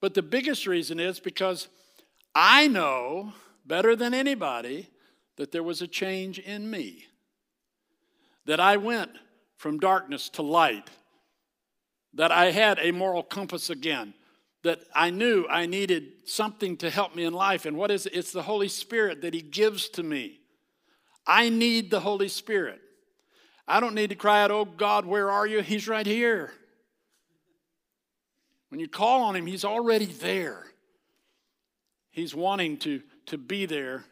But 0.00 0.14
the 0.14 0.22
biggest 0.22 0.66
reason 0.66 0.98
is 0.98 1.20
because 1.20 1.68
I 2.34 2.68
know 2.68 3.32
better 3.64 3.96
than 3.96 4.14
anybody 4.14 4.88
that 5.36 5.52
there 5.52 5.62
was 5.62 5.82
a 5.82 5.86
change 5.86 6.38
in 6.38 6.70
me, 6.70 7.06
that 8.46 8.60
I 8.60 8.76
went 8.76 9.10
from 9.56 9.78
darkness 9.78 10.28
to 10.30 10.42
light, 10.42 10.88
that 12.14 12.32
I 12.32 12.50
had 12.50 12.78
a 12.80 12.92
moral 12.92 13.22
compass 13.22 13.70
again, 13.70 14.14
that 14.66 14.80
I 14.94 15.10
knew 15.10 15.46
I 15.48 15.66
needed 15.66 16.12
something 16.24 16.76
to 16.78 16.90
help 16.90 17.14
me 17.14 17.24
in 17.24 17.32
life. 17.32 17.66
And 17.66 17.76
what 17.76 17.90
is 17.90 18.06
it? 18.06 18.14
It's 18.14 18.32
the 18.32 18.42
Holy 18.42 18.68
Spirit 18.68 19.22
that 19.22 19.32
He 19.32 19.40
gives 19.40 19.88
to 19.90 20.02
me. 20.02 20.40
I 21.26 21.48
need 21.48 21.90
the 21.90 22.00
Holy 22.00 22.28
Spirit. 22.28 22.80
I 23.66 23.80
don't 23.80 23.94
need 23.94 24.10
to 24.10 24.16
cry 24.16 24.42
out, 24.42 24.50
Oh 24.50 24.64
God, 24.64 25.06
where 25.06 25.30
are 25.30 25.46
you? 25.46 25.62
He's 25.62 25.88
right 25.88 26.06
here. 26.06 26.52
When 28.68 28.80
you 28.80 28.88
call 28.88 29.22
on 29.22 29.36
Him, 29.36 29.46
He's 29.46 29.64
already 29.64 30.06
there. 30.06 30.66
He's 32.10 32.34
wanting 32.34 32.78
to, 32.78 33.02
to 33.26 33.38
be 33.38 33.66
there 33.66 34.04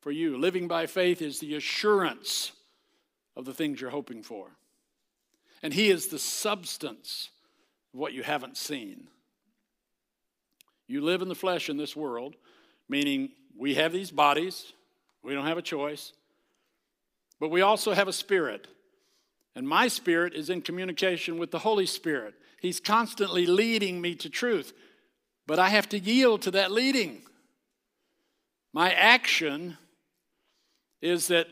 for 0.00 0.10
you. 0.10 0.36
Living 0.36 0.68
by 0.68 0.86
faith 0.86 1.22
is 1.22 1.38
the 1.38 1.54
assurance 1.54 2.52
of 3.36 3.44
the 3.44 3.54
things 3.54 3.80
you're 3.80 3.90
hoping 3.90 4.22
for. 4.22 4.48
And 5.62 5.72
He 5.72 5.90
is 5.90 6.08
the 6.08 6.18
substance 6.18 7.30
of 7.94 8.00
what 8.00 8.12
you 8.12 8.22
haven't 8.22 8.56
seen. 8.56 9.08
You 10.86 11.00
live 11.00 11.22
in 11.22 11.28
the 11.28 11.34
flesh 11.34 11.68
in 11.68 11.76
this 11.76 11.96
world, 11.96 12.36
meaning 12.88 13.30
we 13.56 13.74
have 13.74 13.92
these 13.92 14.10
bodies, 14.10 14.72
we 15.22 15.34
don't 15.34 15.46
have 15.46 15.58
a 15.58 15.62
choice. 15.62 16.12
but 17.40 17.50
we 17.50 17.60
also 17.60 17.92
have 17.92 18.06
a 18.06 18.12
spirit. 18.12 18.68
And 19.56 19.68
my 19.68 19.88
spirit 19.88 20.34
is 20.34 20.48
in 20.48 20.62
communication 20.62 21.38
with 21.38 21.50
the 21.50 21.58
Holy 21.58 21.86
Spirit. 21.86 22.34
He's 22.60 22.78
constantly 22.78 23.46
leading 23.46 24.00
me 24.00 24.14
to 24.14 24.30
truth, 24.30 24.72
but 25.48 25.58
I 25.58 25.68
have 25.68 25.88
to 25.88 25.98
yield 25.98 26.42
to 26.42 26.52
that 26.52 26.70
leading. 26.70 27.22
My 28.72 28.92
action 28.92 29.76
is 31.00 31.26
that 31.28 31.48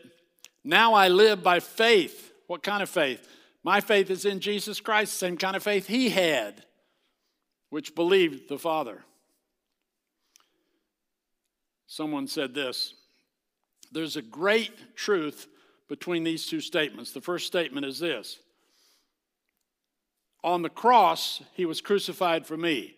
now 0.62 0.95
I 0.95 1.09
live 1.09 1.43
by 1.43 1.59
faith. 1.59 2.33
What 2.47 2.62
kind 2.62 2.83
of 2.83 2.88
faith? 2.88 3.27
My 3.64 3.81
faith 3.81 4.11
is 4.11 4.25
in 4.25 4.38
Jesus 4.38 4.81
Christ, 4.81 5.14
same 5.14 5.37
kind 5.37 5.57
of 5.57 5.62
faith 5.62 5.88
he 5.88 6.11
had, 6.11 6.64
which 7.69 7.95
believed 7.95 8.49
the 8.49 8.59
Father. 8.59 9.05
Someone 11.90 12.29
said 12.29 12.55
this 12.55 12.94
there's 13.90 14.14
a 14.14 14.22
great 14.22 14.94
truth 14.94 15.48
between 15.88 16.22
these 16.22 16.46
two 16.46 16.61
statements. 16.61 17.11
The 17.11 17.20
first 17.20 17.48
statement 17.48 17.85
is 17.85 17.98
this 17.98 18.38
On 20.44 20.62
the 20.62 20.70
cross, 20.70 21.42
he 21.55 21.66
was 21.66 21.81
crucified 21.81 22.46
for 22.46 22.57
me. 22.57 22.94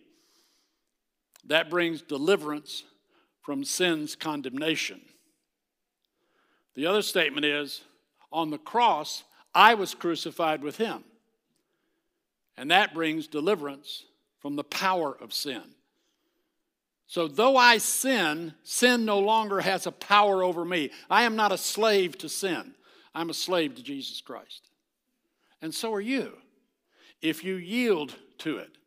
That 1.47 1.71
brings 1.71 2.03
deliverance 2.03 2.83
from 3.41 3.63
sin's 3.63 4.15
condemnation. 4.15 5.01
The 6.75 6.85
other 6.85 7.01
statement 7.01 7.47
is 7.47 7.81
On 8.31 8.51
the 8.51 8.59
cross, 8.59 9.23
I 9.55 9.73
was 9.73 9.95
crucified 9.95 10.61
with 10.61 10.77
him. 10.77 11.03
And 12.57 12.69
that 12.69 12.93
brings 12.93 13.27
deliverance 13.27 14.05
from 14.39 14.55
the 14.55 14.63
power 14.63 15.17
of 15.19 15.33
sin. 15.33 15.63
So, 17.07 17.27
though 17.27 17.57
I 17.57 17.77
sin, 17.77 18.53
sin 18.63 19.05
no 19.05 19.19
longer 19.19 19.59
has 19.59 19.85
a 19.85 19.91
power 19.91 20.43
over 20.43 20.65
me. 20.65 20.89
I 21.09 21.23
am 21.23 21.35
not 21.35 21.51
a 21.51 21.57
slave 21.57 22.17
to 22.19 22.29
sin, 22.29 22.73
I'm 23.13 23.29
a 23.29 23.33
slave 23.33 23.75
to 23.75 23.83
Jesus 23.83 24.21
Christ. 24.21 24.69
And 25.61 25.73
so 25.73 25.93
are 25.93 26.01
you, 26.01 26.33
if 27.21 27.43
you 27.43 27.55
yield 27.55 28.13
to 28.39 28.57
it. 28.57 28.77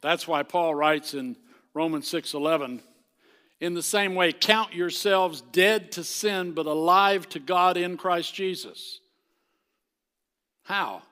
That's 0.00 0.26
why 0.26 0.42
Paul 0.42 0.74
writes 0.74 1.14
in 1.14 1.36
Romans 1.74 2.08
6:11, 2.08 2.82
in 3.60 3.74
the 3.74 3.82
same 3.82 4.14
way, 4.14 4.32
count 4.32 4.72
yourselves 4.72 5.40
dead 5.40 5.92
to 5.92 6.04
sin, 6.04 6.52
but 6.52 6.66
alive 6.66 7.28
to 7.30 7.40
God 7.40 7.76
in 7.76 7.96
Christ 7.96 8.32
Jesus. 8.34 9.00
How? 10.62 11.02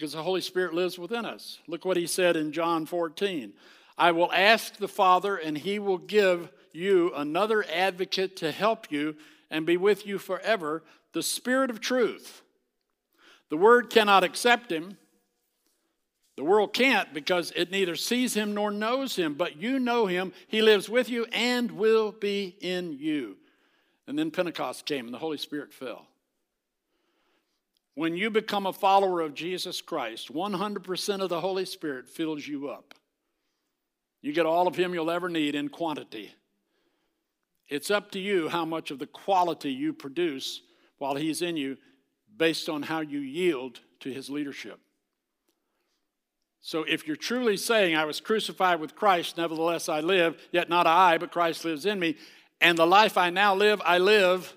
Because 0.00 0.14
the 0.14 0.22
Holy 0.22 0.40
Spirit 0.40 0.72
lives 0.72 0.98
within 0.98 1.26
us. 1.26 1.58
Look 1.66 1.84
what 1.84 1.98
he 1.98 2.06
said 2.06 2.34
in 2.34 2.52
John 2.52 2.86
14 2.86 3.52
I 3.98 4.12
will 4.12 4.32
ask 4.32 4.76
the 4.76 4.88
Father, 4.88 5.36
and 5.36 5.58
he 5.58 5.78
will 5.78 5.98
give 5.98 6.50
you 6.72 7.12
another 7.14 7.66
advocate 7.70 8.38
to 8.38 8.50
help 8.50 8.90
you 8.90 9.14
and 9.50 9.66
be 9.66 9.76
with 9.76 10.06
you 10.06 10.16
forever 10.16 10.82
the 11.12 11.22
Spirit 11.22 11.68
of 11.68 11.80
truth. 11.80 12.40
The 13.50 13.58
Word 13.58 13.90
cannot 13.90 14.24
accept 14.24 14.72
him 14.72 14.96
the 16.36 16.44
world 16.44 16.72
can't 16.72 17.12
because 17.12 17.52
it 17.54 17.70
neither 17.70 17.96
sees 17.96 18.32
him 18.32 18.54
nor 18.54 18.70
knows 18.70 19.14
him, 19.14 19.34
but 19.34 19.60
you 19.60 19.78
know 19.78 20.06
him. 20.06 20.32
He 20.48 20.62
lives 20.62 20.88
with 20.88 21.10
you 21.10 21.26
and 21.32 21.70
will 21.72 22.12
be 22.12 22.56
in 22.62 22.96
you. 22.98 23.36
And 24.06 24.18
then 24.18 24.30
Pentecost 24.30 24.86
came 24.86 25.04
and 25.04 25.12
the 25.12 25.18
Holy 25.18 25.36
Spirit 25.36 25.70
fell. 25.70 26.06
When 28.00 28.16
you 28.16 28.30
become 28.30 28.64
a 28.64 28.72
follower 28.72 29.20
of 29.20 29.34
Jesus 29.34 29.82
Christ, 29.82 30.32
100% 30.32 31.20
of 31.20 31.28
the 31.28 31.42
Holy 31.42 31.66
Spirit 31.66 32.08
fills 32.08 32.48
you 32.48 32.70
up. 32.70 32.94
You 34.22 34.32
get 34.32 34.46
all 34.46 34.66
of 34.66 34.74
Him 34.74 34.94
you'll 34.94 35.10
ever 35.10 35.28
need 35.28 35.54
in 35.54 35.68
quantity. 35.68 36.32
It's 37.68 37.90
up 37.90 38.10
to 38.12 38.18
you 38.18 38.48
how 38.48 38.64
much 38.64 38.90
of 38.90 39.00
the 39.00 39.06
quality 39.06 39.70
you 39.70 39.92
produce 39.92 40.62
while 40.96 41.14
He's 41.14 41.42
in 41.42 41.58
you 41.58 41.76
based 42.34 42.70
on 42.70 42.84
how 42.84 43.00
you 43.00 43.18
yield 43.18 43.80
to 44.00 44.10
His 44.10 44.30
leadership. 44.30 44.80
So 46.62 46.84
if 46.84 47.06
you're 47.06 47.16
truly 47.16 47.58
saying, 47.58 47.96
I 47.96 48.06
was 48.06 48.18
crucified 48.18 48.80
with 48.80 48.96
Christ, 48.96 49.36
nevertheless 49.36 49.90
I 49.90 50.00
live, 50.00 50.40
yet 50.52 50.70
not 50.70 50.86
I, 50.86 51.18
but 51.18 51.32
Christ 51.32 51.66
lives 51.66 51.84
in 51.84 52.00
me, 52.00 52.16
and 52.62 52.78
the 52.78 52.86
life 52.86 53.18
I 53.18 53.28
now 53.28 53.54
live, 53.54 53.82
I 53.84 53.98
live 53.98 54.54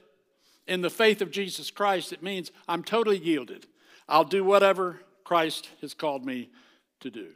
in 0.68 0.82
the 0.82 0.90
faith 0.90 1.22
of 1.22 1.32
Jesus 1.32 1.72
Christ, 1.72 2.14
it 2.14 2.24
means 2.24 2.52
I'm 2.68 2.84
totally 2.84 3.18
yielded. 3.18 3.68
I'll 4.08 4.24
do 4.24 4.44
whatever 4.44 5.02
Christ 5.24 5.70
has 5.82 5.94
called 5.94 6.26
me 6.26 6.50
to 7.02 7.10
do. 7.10 7.30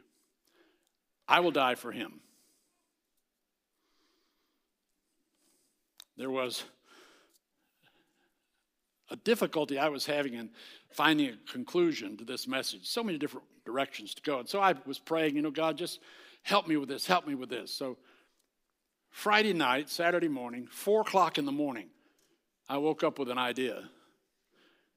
I 1.26 1.40
will 1.40 1.50
die 1.50 1.74
for 1.74 1.92
him. 1.92 2.20
There 6.16 6.30
was 6.30 6.64
a 9.10 9.16
difficulty 9.16 9.78
I 9.78 9.88
was 9.88 10.04
having 10.04 10.34
in 10.34 10.50
finding 10.90 11.30
a 11.30 11.52
conclusion 11.52 12.16
to 12.16 12.24
this 12.24 12.46
message. 12.48 12.86
So 12.86 13.02
many 13.02 13.18
different 13.18 13.46
directions 13.64 14.14
to 14.14 14.22
go. 14.22 14.40
And 14.40 14.48
so 14.48 14.60
I 14.60 14.74
was 14.84 14.98
praying, 14.98 15.36
you 15.36 15.42
know, 15.42 15.50
God, 15.50 15.78
just 15.78 16.00
help 16.42 16.66
me 16.66 16.76
with 16.76 16.88
this, 16.88 17.06
help 17.06 17.26
me 17.26 17.34
with 17.34 17.50
this. 17.50 17.72
So 17.72 17.96
Friday 19.10 19.52
night, 19.52 19.88
Saturday 19.90 20.28
morning, 20.28 20.66
four 20.70 21.02
o'clock 21.02 21.38
in 21.38 21.44
the 21.44 21.52
morning, 21.52 21.88
I 22.68 22.78
woke 22.78 23.02
up 23.02 23.18
with 23.18 23.30
an 23.30 23.38
idea. 23.38 23.88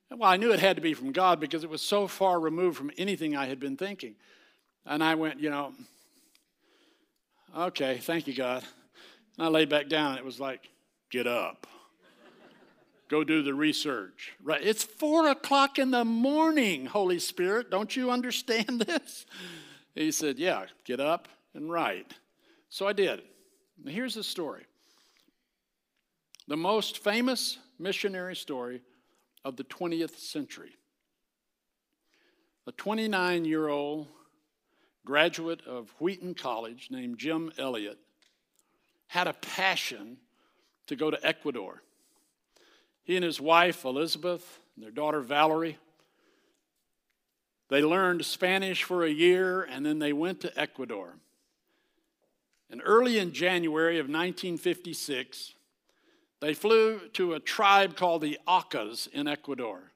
Well, 0.10 0.30
I 0.30 0.38
knew 0.38 0.52
it 0.52 0.60
had 0.60 0.76
to 0.76 0.82
be 0.82 0.94
from 0.94 1.12
God 1.12 1.40
because 1.40 1.64
it 1.64 1.70
was 1.70 1.82
so 1.82 2.08
far 2.08 2.40
removed 2.40 2.78
from 2.78 2.92
anything 2.98 3.36
I 3.36 3.46
had 3.46 3.60
been 3.60 3.78
thinking. 3.78 4.16
And 4.86 5.04
I 5.04 5.16
went, 5.16 5.40
you 5.40 5.50
know, 5.50 5.74
okay, 7.56 7.98
thank 8.00 8.28
you, 8.28 8.34
God. 8.34 8.64
And 9.38 9.48
I 9.48 9.50
laid 9.50 9.70
back 9.70 9.88
down 9.88 10.12
and 10.12 10.20
it 10.20 10.26
was 10.26 10.40
like, 10.40 10.70
get 11.10 11.28
up 11.28 11.68
go 13.12 13.24
do 13.26 13.44
the 13.44 13.54
research. 13.54 14.32
Right? 14.42 14.62
It's 14.64 14.84
four 14.84 15.28
o'clock 15.28 15.78
in 15.78 15.92
the 15.92 16.06
morning, 16.06 16.86
Holy 16.88 17.20
Spirit. 17.20 17.70
Don't 17.70 17.96
you 17.96 18.10
understand 18.10 18.82
this? 18.88 19.26
He 19.94 20.12
said, 20.12 20.40
Yeah, 20.40 20.66
get 20.86 21.00
up 21.00 21.28
and 21.54 21.70
write. 21.70 22.14
So 22.70 22.88
I 22.88 22.94
did. 22.94 23.22
here's 23.86 24.16
the 24.16 24.24
story 24.24 24.64
the 26.52 26.58
most 26.58 26.98
famous 26.98 27.58
missionary 27.80 28.36
story 28.36 28.82
of 29.46 29.56
the 29.56 29.64
20th 29.64 30.20
century. 30.20 30.76
A 32.68 32.74
29 32.74 33.46
year 33.46 33.70
old 33.70 34.08
graduate 35.06 35.62
of 35.66 35.96
Wheaton 36.00 36.34
College 36.34 36.90
named 36.92 37.20
Jim 37.20 37.54
Elliot 37.58 37.98
had 39.08 39.30
a 39.30 39.34
passion 39.34 40.18
to 40.88 40.98
go 40.98 41.10
to 41.10 41.26
Ecuador. 41.26 41.82
He 43.04 43.16
and 43.16 43.24
his 43.24 43.40
wife, 43.40 43.86
Elizabeth, 43.86 44.60
and 44.76 44.84
their 44.84 44.92
daughter, 44.92 45.22
Valerie, 45.22 45.78
they 47.70 47.82
learned 47.82 48.26
Spanish 48.26 48.84
for 48.84 49.06
a 49.06 49.10
year 49.10 49.62
and 49.62 49.86
then 49.86 50.00
they 50.00 50.12
went 50.12 50.42
to 50.42 50.60
Ecuador. 50.60 51.16
And 52.70 52.82
early 52.84 53.20
in 53.20 53.32
January 53.32 54.00
of 54.00 54.08
1956, 54.08 55.54
they 56.42 56.54
flew 56.54 57.00
to 57.14 57.34
a 57.34 57.40
tribe 57.40 57.96
called 57.96 58.24
the 58.24 58.40
Aucas 58.48 59.08
in 59.14 59.28
Ecuador. 59.28 59.92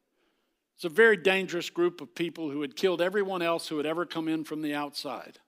It's 0.76 0.86
a 0.86 0.90
very 0.90 1.18
dangerous 1.18 1.70
group 1.70 2.02
of 2.02 2.14
people 2.14 2.52
who 2.52 2.62
had 2.62 2.76
killed 2.76 3.02
everyone 3.02 3.42
else 3.42 3.68
who 3.68 3.78
had 3.78 3.86
ever 3.86 4.06
come 4.06 4.28
in 4.28 4.44
from 4.44 4.62
the 4.62 4.74
outside. 4.74 5.40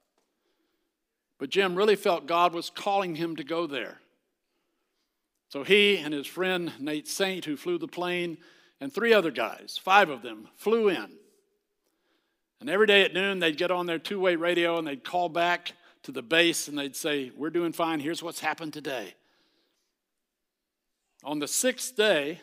But 1.37 1.49
Jim 1.49 1.75
really 1.75 1.95
felt 1.95 2.25
God 2.25 2.53
was 2.53 2.71
calling 2.71 3.15
him 3.15 3.35
to 3.35 3.43
go 3.43 3.67
there. 3.67 3.99
So 5.49 5.63
he 5.63 5.97
and 5.97 6.13
his 6.13 6.27
friend 6.27 6.73
Nate 6.79 7.07
Saint, 7.07 7.45
who 7.45 7.55
flew 7.55 7.77
the 7.77 7.87
plane, 7.87 8.37
and 8.81 8.91
three 8.91 9.13
other 9.13 9.31
guys, 9.31 9.79
five 9.81 10.09
of 10.09 10.21
them, 10.21 10.49
flew 10.55 10.89
in. 10.89 11.09
And 12.59 12.69
every 12.69 12.87
day 12.87 13.03
at 13.03 13.13
noon, 13.13 13.39
they'd 13.39 13.57
get 13.57 13.71
on 13.71 13.85
their 13.85 13.99
two 13.99 14.19
way 14.19 14.35
radio 14.35 14.77
and 14.77 14.87
they'd 14.87 15.03
call 15.03 15.29
back 15.29 15.73
to 16.03 16.11
the 16.11 16.23
base 16.23 16.67
and 16.67 16.77
they'd 16.77 16.95
say, 16.95 17.31
We're 17.35 17.49
doing 17.49 17.71
fine. 17.71 17.99
Here's 17.99 18.23
what's 18.23 18.39
happened 18.39 18.73
today. 18.73 19.13
On 21.27 21.39
the 21.39 21.47
sixth 21.47 21.97
day, 21.97 22.39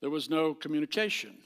there 0.00 0.10
was 0.10 0.28
no 0.28 0.54
communication. 0.54 1.38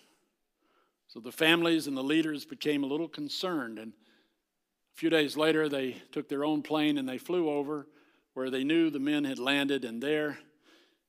So 1.07 1.21
the 1.21 1.31
families 1.31 1.87
and 1.87 1.95
the 1.95 2.03
leaders 2.03 2.47
became 2.47 2.83
a 2.83 2.87
little 2.87 3.09
concerned. 3.09 3.79
And 3.79 3.93
a 3.93 4.97
few 4.97 5.11
days 5.11 5.37
later, 5.37 5.69
they 5.69 6.01
took 6.13 6.31
their 6.31 6.43
own 6.43 6.63
plane 6.63 6.97
and 6.97 7.07
they 7.07 7.19
flew 7.19 7.51
over 7.51 7.87
where 8.33 8.49
they 8.49 8.65
knew 8.65 8.89
the 8.89 8.99
men 8.99 9.25
had 9.25 9.39
landed, 9.39 9.85
and 9.85 10.03
there 10.03 10.39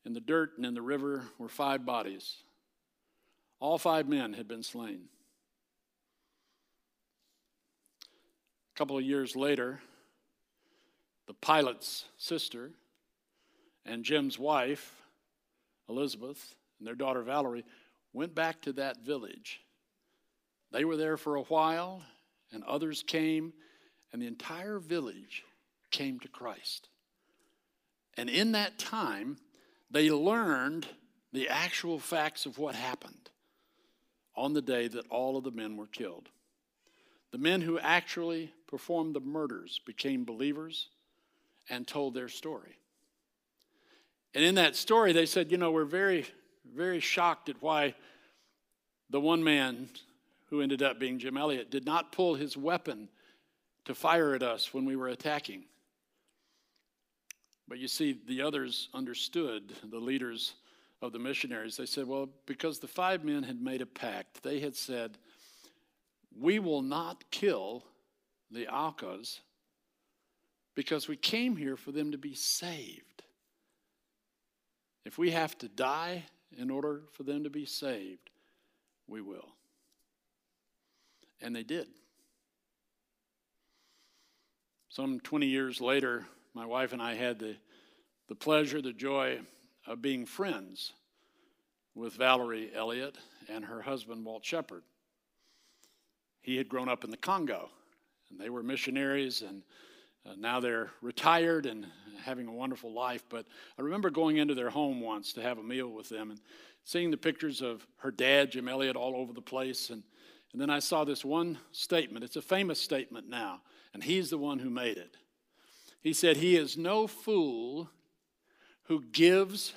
in 0.03 0.11
the 0.11 0.19
dirt 0.19 0.57
and 0.57 0.65
in 0.65 0.73
the 0.73 0.81
river 0.81 1.23
were 1.39 1.47
five 1.47 1.85
bodies. 1.85 2.43
All 3.61 3.77
five 3.77 4.09
men 4.09 4.33
had 4.33 4.49
been 4.49 4.63
slain. 4.63 5.05
A 8.03 8.77
couple 8.77 8.97
of 8.97 9.03
years 9.05 9.33
later, 9.33 9.79
the 11.25 11.33
pilot's 11.33 12.03
sister 12.17 12.71
and 13.85 14.03
Jim's 14.03 14.37
wife, 14.37 15.01
Elizabeth, 15.89 16.55
and 16.79 16.87
their 16.87 16.95
daughter 16.95 17.21
Valerie 17.21 17.65
went 18.13 18.33
back 18.35 18.61
to 18.61 18.73
that 18.73 19.01
village. 19.01 19.61
They 20.71 20.85
were 20.85 20.97
there 20.97 21.17
for 21.17 21.35
a 21.35 21.43
while, 21.43 22.03
and 22.51 22.63
others 22.63 23.03
came, 23.03 23.53
and 24.11 24.21
the 24.21 24.27
entire 24.27 24.79
village 24.79 25.43
came 25.91 26.19
to 26.19 26.27
Christ. 26.27 26.89
And 28.17 28.29
in 28.29 28.53
that 28.53 28.79
time, 28.79 29.37
they 29.91 30.09
learned 30.09 30.87
the 31.33 31.49
actual 31.49 31.99
facts 31.99 32.45
of 32.45 32.57
what 32.57 32.75
happened 32.75 33.29
on 34.35 34.53
the 34.53 34.61
day 34.61 34.87
that 34.87 35.07
all 35.09 35.37
of 35.37 35.43
the 35.43 35.51
men 35.51 35.77
were 35.77 35.87
killed. 35.87 36.29
The 37.31 37.37
men 37.37 37.61
who 37.61 37.77
actually 37.79 38.53
performed 38.67 39.15
the 39.15 39.19
murders 39.19 39.81
became 39.85 40.23
believers 40.23 40.89
and 41.69 41.87
told 41.87 42.13
their 42.13 42.29
story. 42.29 42.77
And 44.35 44.43
in 44.43 44.55
that 44.55 44.75
story, 44.75 45.13
they 45.13 45.25
said, 45.25 45.49
You 45.49 45.57
know, 45.57 45.71
we're 45.71 45.85
very, 45.85 46.25
very 46.75 46.99
shocked 46.99 47.47
at 47.47 47.61
why 47.61 47.95
the 49.09 49.21
one 49.21 49.43
man 49.43 49.87
who 50.49 50.61
ended 50.61 50.83
up 50.83 50.99
being 50.99 51.17
Jim 51.17 51.37
Elliot 51.37 51.71
did 51.71 51.85
not 51.85 52.11
pull 52.11 52.35
his 52.35 52.57
weapon 52.57 53.07
to 53.85 53.95
fire 53.95 54.35
at 54.35 54.43
us 54.43 54.73
when 54.73 54.85
we 54.85 54.95
were 54.95 55.07
attacking. 55.07 55.63
But 57.67 57.79
you 57.79 57.87
see, 57.87 58.19
the 58.27 58.41
others 58.41 58.89
understood, 58.93 59.73
the 59.89 59.97
leaders 59.97 60.53
of 61.01 61.13
the 61.13 61.19
missionaries. 61.19 61.77
They 61.77 61.85
said, 61.85 62.05
Well, 62.05 62.29
because 62.45 62.79
the 62.79 62.87
five 62.87 63.23
men 63.23 63.41
had 63.41 63.61
made 63.61 63.81
a 63.81 63.85
pact, 63.85 64.43
they 64.43 64.59
had 64.59 64.75
said, 64.75 65.17
We 66.37 66.59
will 66.59 66.81
not 66.81 67.23
kill 67.31 67.85
the 68.51 68.67
Aucas 68.67 69.39
because 70.75 71.07
we 71.07 71.15
came 71.15 71.55
here 71.55 71.77
for 71.77 71.93
them 71.93 72.11
to 72.11 72.17
be 72.17 72.35
saved. 72.35 73.23
If 75.05 75.17
we 75.17 75.31
have 75.31 75.57
to 75.59 75.67
die 75.67 76.25
in 76.57 76.69
order 76.69 77.03
for 77.11 77.23
them 77.23 77.43
to 77.43 77.49
be 77.49 77.65
saved, 77.65 78.31
we 79.07 79.21
will. 79.21 79.49
And 81.41 81.55
they 81.55 81.63
did. 81.63 81.87
Some 84.89 85.19
20 85.19 85.45
years 85.45 85.79
later, 85.79 86.25
my 86.53 86.65
wife 86.65 86.93
and 86.93 87.01
I 87.01 87.15
had 87.15 87.37
the, 87.37 87.55
the 88.27 88.35
pleasure, 88.35 88.81
the 88.81 88.93
joy 88.93 89.39
of 89.85 90.01
being 90.01 90.25
friends 90.25 90.93
with 91.93 92.13
Valerie 92.13 92.71
Elliot 92.73 93.17
and 93.47 93.65
her 93.65 93.81
husband, 93.81 94.25
Walt 94.25 94.43
Shepard. 94.43 94.83
He 96.41 96.57
had 96.57 96.69
grown 96.69 96.89
up 96.89 97.03
in 97.03 97.11
the 97.11 97.17
Congo, 97.17 97.69
and 98.29 98.39
they 98.39 98.49
were 98.49 98.63
missionaries, 98.63 99.41
and 99.41 99.63
uh, 100.25 100.33
now 100.37 100.59
they're 100.59 100.91
retired 101.01 101.65
and 101.65 101.85
having 102.23 102.47
a 102.47 102.51
wonderful 102.51 102.91
life. 102.91 103.23
But 103.29 103.45
I 103.77 103.81
remember 103.81 104.09
going 104.09 104.37
into 104.37 104.55
their 104.55 104.69
home 104.69 105.01
once 105.01 105.33
to 105.33 105.41
have 105.41 105.57
a 105.57 105.63
meal 105.63 105.89
with 105.89 106.09
them 106.09 106.31
and 106.31 106.39
seeing 106.83 107.11
the 107.11 107.17
pictures 107.17 107.61
of 107.61 107.85
her 107.97 108.11
dad, 108.11 108.51
Jim 108.51 108.67
Elliot, 108.67 108.95
all 108.95 109.15
over 109.15 109.33
the 109.33 109.41
place. 109.41 109.89
And, 109.89 110.03
and 110.51 110.61
then 110.61 110.69
I 110.69 110.79
saw 110.79 111.03
this 111.03 111.23
one 111.23 111.59
statement. 111.71 112.25
It's 112.25 112.35
a 112.35 112.41
famous 112.41 112.79
statement 112.79 113.29
now, 113.29 113.61
and 113.93 114.03
he's 114.03 114.29
the 114.29 114.37
one 114.37 114.59
who 114.59 114.69
made 114.69 114.97
it. 114.97 115.17
He 116.01 116.13
said, 116.13 116.37
He 116.37 116.55
is 116.55 116.77
no 116.77 117.07
fool 117.07 117.89
who 118.83 119.03
gives 119.03 119.73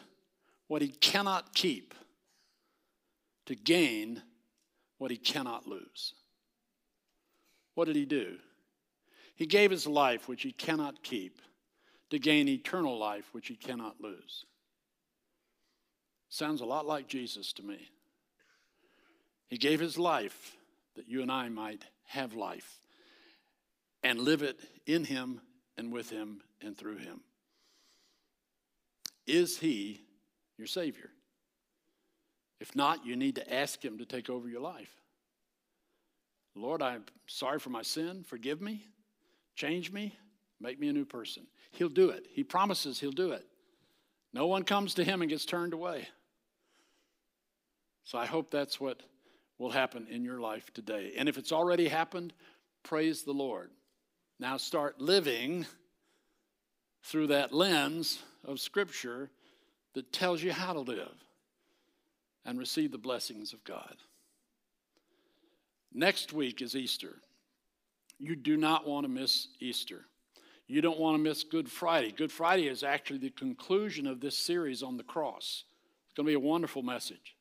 what 0.66 0.82
he 0.82 0.88
cannot 0.88 1.54
keep 1.54 1.94
to 3.46 3.54
gain 3.54 4.22
what 4.98 5.10
he 5.10 5.16
cannot 5.16 5.66
lose. 5.66 6.12
What 7.74 7.86
did 7.86 7.96
he 7.96 8.04
do? 8.04 8.36
He 9.38 9.46
gave 9.46 9.70
his 9.70 9.86
life, 9.86 10.26
which 10.26 10.42
he 10.42 10.50
cannot 10.50 11.04
keep, 11.04 11.40
to 12.10 12.18
gain 12.18 12.48
eternal 12.48 12.98
life, 12.98 13.28
which 13.30 13.46
he 13.46 13.54
cannot 13.54 14.00
lose. 14.00 14.44
Sounds 16.28 16.60
a 16.60 16.64
lot 16.64 16.86
like 16.86 17.06
Jesus 17.06 17.52
to 17.52 17.62
me. 17.62 17.88
He 19.48 19.56
gave 19.56 19.78
his 19.78 19.96
life 19.96 20.56
that 20.96 21.08
you 21.08 21.22
and 21.22 21.30
I 21.30 21.50
might 21.50 21.84
have 22.06 22.34
life 22.34 22.80
and 24.02 24.18
live 24.18 24.42
it 24.42 24.58
in 24.86 25.04
him 25.04 25.40
and 25.76 25.92
with 25.92 26.10
him 26.10 26.40
and 26.60 26.76
through 26.76 26.96
him. 26.96 27.20
Is 29.24 29.56
he 29.56 30.00
your 30.56 30.66
Savior? 30.66 31.10
If 32.58 32.74
not, 32.74 33.06
you 33.06 33.14
need 33.14 33.36
to 33.36 33.54
ask 33.54 33.84
him 33.84 33.98
to 33.98 34.04
take 34.04 34.28
over 34.28 34.48
your 34.48 34.62
life. 34.62 34.90
Lord, 36.56 36.82
I'm 36.82 37.04
sorry 37.28 37.60
for 37.60 37.70
my 37.70 37.82
sin. 37.82 38.24
Forgive 38.26 38.60
me. 38.60 38.84
Change 39.58 39.90
me. 39.90 40.14
Make 40.60 40.78
me 40.78 40.88
a 40.88 40.92
new 40.92 41.04
person. 41.04 41.44
He'll 41.72 41.88
do 41.88 42.10
it. 42.10 42.28
He 42.30 42.44
promises 42.44 43.00
he'll 43.00 43.10
do 43.10 43.32
it. 43.32 43.44
No 44.32 44.46
one 44.46 44.62
comes 44.62 44.94
to 44.94 45.04
him 45.04 45.20
and 45.20 45.28
gets 45.28 45.44
turned 45.44 45.72
away. 45.72 46.06
So 48.04 48.18
I 48.18 48.26
hope 48.26 48.52
that's 48.52 48.80
what 48.80 49.02
will 49.58 49.72
happen 49.72 50.06
in 50.08 50.22
your 50.22 50.38
life 50.38 50.72
today. 50.72 51.14
And 51.18 51.28
if 51.28 51.38
it's 51.38 51.50
already 51.50 51.88
happened, 51.88 52.34
praise 52.84 53.24
the 53.24 53.32
Lord. 53.32 53.70
Now 54.38 54.58
start 54.58 55.00
living 55.00 55.66
through 57.02 57.26
that 57.26 57.52
lens 57.52 58.22
of 58.44 58.60
Scripture 58.60 59.28
that 59.94 60.12
tells 60.12 60.40
you 60.40 60.52
how 60.52 60.72
to 60.72 60.80
live 60.80 61.16
and 62.44 62.60
receive 62.60 62.92
the 62.92 62.98
blessings 62.98 63.52
of 63.52 63.64
God. 63.64 63.96
Next 65.92 66.32
week 66.32 66.62
is 66.62 66.76
Easter. 66.76 67.16
You 68.18 68.36
do 68.36 68.56
not 68.56 68.86
want 68.86 69.04
to 69.04 69.08
miss 69.08 69.48
Easter. 69.60 70.04
You 70.66 70.80
don't 70.80 70.98
want 70.98 71.16
to 71.16 71.22
miss 71.22 71.44
Good 71.44 71.70
Friday. 71.70 72.12
Good 72.12 72.32
Friday 72.32 72.68
is 72.68 72.82
actually 72.82 73.18
the 73.18 73.30
conclusion 73.30 74.06
of 74.06 74.20
this 74.20 74.36
series 74.36 74.82
on 74.82 74.96
the 74.96 75.02
cross. 75.02 75.64
It's 76.06 76.14
going 76.14 76.26
to 76.26 76.30
be 76.30 76.34
a 76.34 76.40
wonderful 76.40 76.82
message. 76.82 77.36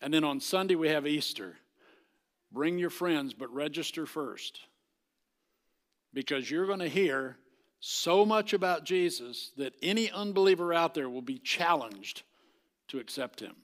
And 0.00 0.12
then 0.12 0.24
on 0.24 0.40
Sunday, 0.40 0.74
we 0.74 0.88
have 0.88 1.06
Easter. 1.06 1.56
Bring 2.50 2.78
your 2.78 2.90
friends, 2.90 3.34
but 3.34 3.52
register 3.54 4.06
first 4.06 4.60
because 6.12 6.50
you're 6.50 6.66
going 6.66 6.80
to 6.80 6.88
hear 6.88 7.36
so 7.80 8.26
much 8.26 8.52
about 8.52 8.84
Jesus 8.84 9.52
that 9.56 9.74
any 9.82 10.10
unbeliever 10.10 10.74
out 10.74 10.94
there 10.94 11.08
will 11.08 11.22
be 11.22 11.38
challenged 11.38 12.22
to 12.88 12.98
accept 12.98 13.40
him. 13.40 13.54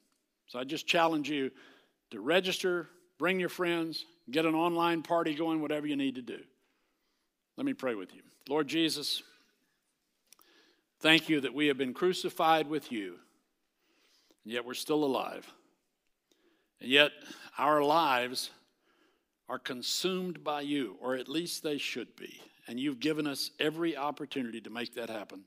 So 0.47 0.59
I 0.59 0.65
just 0.65 0.87
challenge 0.87 1.29
you 1.29 1.51
to 2.11 2.21
register, 2.21 2.89
bring 3.19 3.41
your 3.41 3.49
friends, 3.49 4.05
get 4.31 4.45
an 4.45 4.55
online 4.55 5.03
party 5.03 5.35
going, 5.35 5.61
whatever 5.61 5.87
you 5.87 5.97
need 5.97 6.17
to 6.17 6.23
do. 6.23 6.39
Let 7.57 7.65
me 7.65 7.75
pray 7.75 7.95
with 7.95 8.15
you. 8.15 8.23
Lord 8.49 8.69
Jesus, 8.69 9.23
thank 11.01 11.29
you 11.29 11.41
that 11.41 11.55
we 11.55 11.69
have 11.69 11.79
been 11.79 11.95
crucified 11.95 12.69
with 12.69 12.93
you, 12.93 13.17
and 14.45 14.53
yet 14.53 14.65
we're 14.65 14.75
still 14.75 15.05
alive. 15.05 15.47
And 16.81 16.91
yet 16.91 17.13
our 17.59 17.83
lives 17.83 18.51
are 19.49 19.59
consumed 19.59 20.43
by 20.45 20.63
you, 20.63 20.97
or 21.01 21.15
at 21.15 21.29
least 21.29 21.63
they 21.63 21.79
should 21.79 22.15
be. 22.17 22.41
And 22.69 22.81
you've 22.81 23.01
given 23.01 23.27
us 23.27 23.53
every 23.61 23.97
opportunity 23.97 24.61
to 24.61 24.71
make 24.71 24.95
that 24.95 25.09
happen 25.09 25.45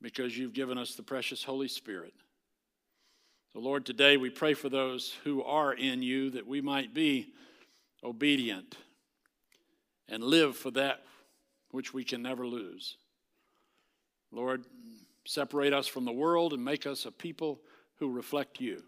because 0.00 0.38
you've 0.38 0.52
given 0.52 0.78
us 0.78 0.94
the 0.94 1.02
precious 1.02 1.42
Holy 1.42 1.68
Spirit. 1.68 2.14
So, 3.52 3.60
Lord, 3.60 3.84
today 3.84 4.16
we 4.16 4.30
pray 4.30 4.54
for 4.54 4.68
those 4.68 5.16
who 5.24 5.42
are 5.42 5.72
in 5.72 6.02
you 6.02 6.30
that 6.30 6.46
we 6.46 6.60
might 6.60 6.94
be 6.94 7.32
obedient 8.04 8.76
and 10.08 10.22
live 10.22 10.56
for 10.56 10.70
that 10.72 11.02
which 11.70 11.92
we 11.92 12.04
can 12.04 12.22
never 12.22 12.46
lose. 12.46 12.96
Lord, 14.30 14.64
separate 15.24 15.72
us 15.72 15.86
from 15.86 16.04
the 16.04 16.12
world 16.12 16.52
and 16.52 16.64
make 16.64 16.86
us 16.86 17.06
a 17.06 17.12
people 17.12 17.60
who 17.98 18.10
reflect 18.10 18.60
you. 18.60 18.82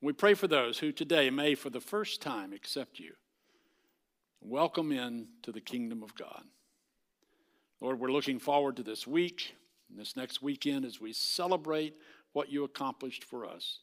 We 0.00 0.12
pray 0.12 0.34
for 0.34 0.46
those 0.46 0.78
who 0.78 0.92
today 0.92 1.30
may, 1.30 1.54
for 1.54 1.70
the 1.70 1.80
first 1.80 2.22
time, 2.22 2.52
accept 2.52 3.00
you. 3.00 3.14
Welcome 4.40 4.92
in 4.92 5.26
to 5.42 5.50
the 5.50 5.60
kingdom 5.60 6.02
of 6.02 6.14
God. 6.14 6.44
Lord, 7.80 7.98
we're 7.98 8.12
looking 8.12 8.38
forward 8.38 8.76
to 8.76 8.82
this 8.82 9.06
week 9.06 9.54
and 9.90 9.98
this 9.98 10.16
next 10.16 10.42
weekend 10.42 10.84
as 10.84 11.00
we 11.00 11.12
celebrate 11.12 11.96
what 12.32 12.50
you 12.50 12.64
accomplished 12.64 13.24
for 13.24 13.44
us. 13.44 13.80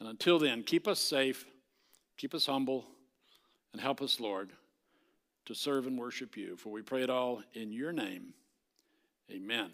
And 0.00 0.08
until 0.08 0.38
then, 0.38 0.62
keep 0.62 0.86
us 0.86 0.98
safe, 0.98 1.46
keep 2.18 2.34
us 2.34 2.46
humble, 2.46 2.86
and 3.74 3.82
help 3.82 4.00
us, 4.00 4.20
Lord, 4.20 4.52
to 5.46 5.54
serve 5.54 5.88
and 5.88 5.98
worship 5.98 6.36
you. 6.36 6.56
For 6.56 6.70
we 6.70 6.80
pray 6.80 7.02
it 7.02 7.10
all 7.10 7.42
in 7.54 7.72
your 7.72 7.92
name. 7.92 8.32
Amen. 9.28 9.70